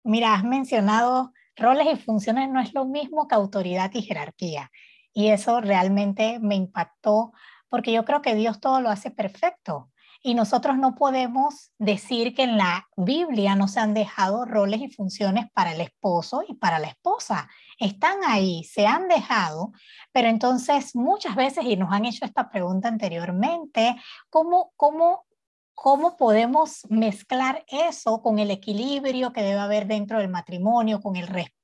Mira, 0.03 0.33
has 0.33 0.43
mencionado 0.43 1.31
roles 1.55 1.87
y 1.93 1.95
funciones 1.97 2.49
no 2.49 2.59
es 2.59 2.73
lo 2.73 2.85
mismo 2.85 3.27
que 3.27 3.35
autoridad 3.35 3.91
y 3.93 4.01
jerarquía. 4.01 4.71
Y 5.13 5.27
eso 5.27 5.61
realmente 5.61 6.39
me 6.41 6.55
impactó 6.55 7.31
porque 7.69 7.93
yo 7.93 8.05
creo 8.05 8.21
que 8.21 8.35
Dios 8.35 8.59
todo 8.59 8.81
lo 8.81 8.89
hace 8.89 9.11
perfecto. 9.11 9.89
Y 10.21 10.35
nosotros 10.35 10.77
no 10.77 10.95
podemos 10.95 11.73
decir 11.77 12.33
que 12.33 12.43
en 12.43 12.57
la 12.57 12.87
Biblia 12.95 13.55
no 13.55 13.67
se 13.67 13.79
han 13.79 13.93
dejado 13.93 14.45
roles 14.45 14.81
y 14.81 14.89
funciones 14.89 15.47
para 15.53 15.73
el 15.73 15.81
esposo 15.81 16.43
y 16.47 16.53
para 16.55 16.79
la 16.79 16.87
esposa 16.87 17.49
están 17.79 18.17
ahí, 18.25 18.63
se 18.63 18.87
han 18.87 19.07
dejado, 19.07 19.71
pero 20.11 20.27
entonces 20.27 20.95
muchas 20.95 21.35
veces, 21.35 21.65
y 21.65 21.75
nos 21.75 21.91
han 21.91 22.05
hecho 22.05 22.25
esta 22.25 22.49
pregunta 22.49 22.87
anteriormente, 22.87 23.95
¿cómo, 24.29 24.71
cómo 24.75 25.25
¿Cómo 25.75 26.17
podemos 26.17 26.85
mezclar 26.89 27.65
eso 27.67 28.21
con 28.21 28.37
el 28.37 28.51
equilibrio 28.51 29.33
que 29.33 29.41
debe 29.41 29.59
haber 29.59 29.87
dentro 29.87 30.19
del 30.19 30.29
matrimonio, 30.29 31.01
con 31.01 31.15
el 31.15 31.27
respeto, 31.27 31.62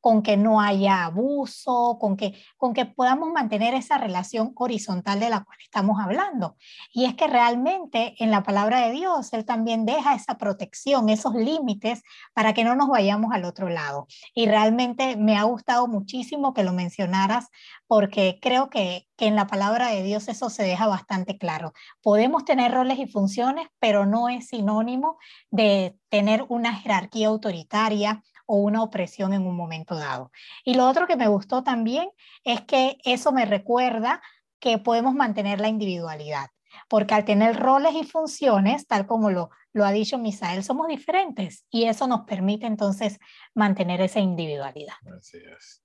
con 0.00 0.22
que 0.22 0.36
no 0.36 0.60
haya 0.60 1.04
abuso, 1.04 1.98
con 2.00 2.16
que, 2.16 2.34
con 2.56 2.74
que 2.74 2.86
podamos 2.86 3.30
mantener 3.32 3.74
esa 3.74 3.98
relación 3.98 4.52
horizontal 4.56 5.20
de 5.20 5.30
la 5.30 5.44
cual 5.44 5.58
estamos 5.62 5.98
hablando? 6.00 6.56
Y 6.92 7.04
es 7.04 7.14
que 7.14 7.26
realmente 7.26 8.14
en 8.18 8.30
la 8.30 8.42
palabra 8.42 8.80
de 8.80 8.92
Dios, 8.92 9.32
Él 9.32 9.44
también 9.44 9.84
deja 9.86 10.14
esa 10.14 10.38
protección, 10.38 11.08
esos 11.08 11.34
límites 11.34 12.02
para 12.34 12.54
que 12.54 12.64
no 12.64 12.74
nos 12.74 12.88
vayamos 12.88 13.32
al 13.32 13.44
otro 13.44 13.68
lado. 13.68 14.06
Y 14.34 14.46
realmente 14.46 15.16
me 15.16 15.36
ha 15.36 15.42
gustado 15.44 15.86
muchísimo 15.88 16.54
que 16.54 16.62
lo 16.62 16.72
mencionaras 16.72 17.48
porque 17.86 18.38
creo 18.40 18.70
que, 18.70 19.08
que 19.16 19.26
en 19.26 19.36
la 19.36 19.46
palabra 19.46 19.88
de 19.88 20.02
Dios 20.02 20.28
eso 20.28 20.50
se 20.50 20.62
deja 20.62 20.86
bastante 20.86 21.36
claro. 21.36 21.72
Podemos 22.02 22.44
tener 22.44 22.72
roles 22.72 22.98
y 22.98 23.06
funciones, 23.06 23.68
pero 23.80 24.06
no 24.06 24.28
es 24.28 24.48
sinónimo 24.48 25.18
de 25.50 25.96
tener 26.08 26.44
una 26.48 26.74
jerarquía 26.74 27.28
autoritaria 27.28 28.22
o 28.50 28.56
una 28.56 28.82
opresión 28.82 29.32
en 29.32 29.46
un 29.46 29.54
momento 29.56 29.94
dado. 29.94 30.32
Y 30.64 30.74
lo 30.74 30.88
otro 30.88 31.06
que 31.06 31.14
me 31.14 31.28
gustó 31.28 31.62
también 31.62 32.10
es 32.42 32.60
que 32.62 32.98
eso 33.04 33.30
me 33.30 33.44
recuerda 33.44 34.20
que 34.58 34.78
podemos 34.78 35.14
mantener 35.14 35.60
la 35.60 35.68
individualidad. 35.68 36.48
porque 36.88 37.14
al 37.14 37.24
tener 37.24 37.56
roles 37.56 37.94
y 37.94 38.04
funciones, 38.04 38.86
tal 38.86 39.06
como 39.06 39.30
lo, 39.30 39.50
lo 39.72 39.84
ha 39.84 39.92
dicho 39.92 40.18
Misael, 40.18 40.62
somos 40.64 40.88
diferentes 40.88 41.64
y 41.70 41.84
eso 41.84 42.06
nos 42.06 42.22
permite 42.26 42.66
entonces 42.66 43.18
mantener 43.54 44.00
esa 44.00 44.20
individualidad. 44.20 44.94
Así 45.16 45.38
es. 45.38 45.82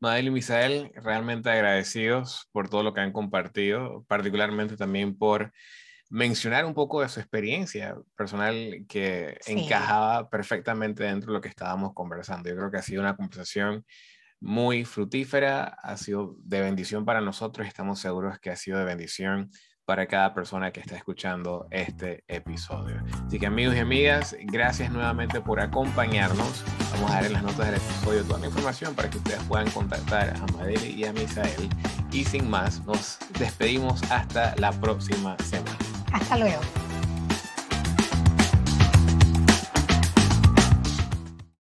Madel 0.00 0.28
y 0.28 0.30
Misael, 0.30 0.92
realmente 0.94 1.50
agradecidos 1.50 2.48
por 2.52 2.68
todo 2.68 2.82
lo 2.82 2.94
que 2.94 3.00
han 3.00 3.12
compartido, 3.12 4.04
particularmente 4.08 4.76
también 4.76 5.16
por 5.16 5.52
mencionar 6.10 6.64
un 6.64 6.74
poco 6.74 7.00
de 7.00 7.08
su 7.08 7.20
experiencia 7.20 7.96
personal 8.16 8.84
que 8.88 9.38
encajaba 9.46 10.28
perfectamente 10.28 11.04
dentro 11.04 11.28
de 11.28 11.34
lo 11.34 11.40
que 11.40 11.48
estábamos 11.48 11.94
conversando. 11.94 12.48
Yo 12.48 12.56
creo 12.56 12.70
que 12.70 12.78
ha 12.78 12.82
sido 12.82 13.00
una 13.00 13.16
conversación 13.16 13.86
muy 14.40 14.84
fructífera, 14.84 15.64
ha 15.64 15.96
sido 15.96 16.34
de 16.38 16.60
bendición 16.60 17.04
para 17.04 17.20
nosotros 17.20 17.64
y 17.64 17.68
estamos 17.68 18.00
seguros 18.00 18.40
que 18.40 18.50
ha 18.50 18.56
sido 18.56 18.78
de 18.78 18.84
bendición 18.84 19.50
para 19.84 20.06
cada 20.06 20.34
persona 20.34 20.72
que 20.72 20.80
está 20.80 20.96
escuchando 20.96 21.66
este 21.70 22.24
episodio. 22.28 23.02
Así 23.26 23.38
que 23.38 23.46
amigos 23.46 23.74
y 23.76 23.78
amigas, 23.78 24.36
gracias 24.40 24.90
nuevamente 24.92 25.40
por 25.40 25.60
acompañarnos. 25.60 26.64
Vamos 26.92 27.10
a 27.10 27.14
dar 27.14 27.26
en 27.26 27.32
las 27.34 27.42
notas 27.42 27.66
del 27.66 27.76
episodio 27.76 28.24
toda 28.24 28.40
la 28.40 28.46
información 28.46 28.94
para 28.94 29.10
que 29.10 29.18
ustedes 29.18 29.42
puedan 29.44 29.70
contactar 29.70 30.30
a 30.30 30.52
Madeli 30.56 30.90
y 30.90 31.04
a 31.04 31.12
Misael. 31.12 31.68
Y 32.12 32.24
sin 32.24 32.48
más, 32.48 32.84
nos 32.84 33.18
despedimos 33.38 34.02
hasta 34.10 34.54
la 34.56 34.72
próxima 34.72 35.36
semana. 35.38 35.89
Hasta 36.12 36.36
luego. 36.36 36.60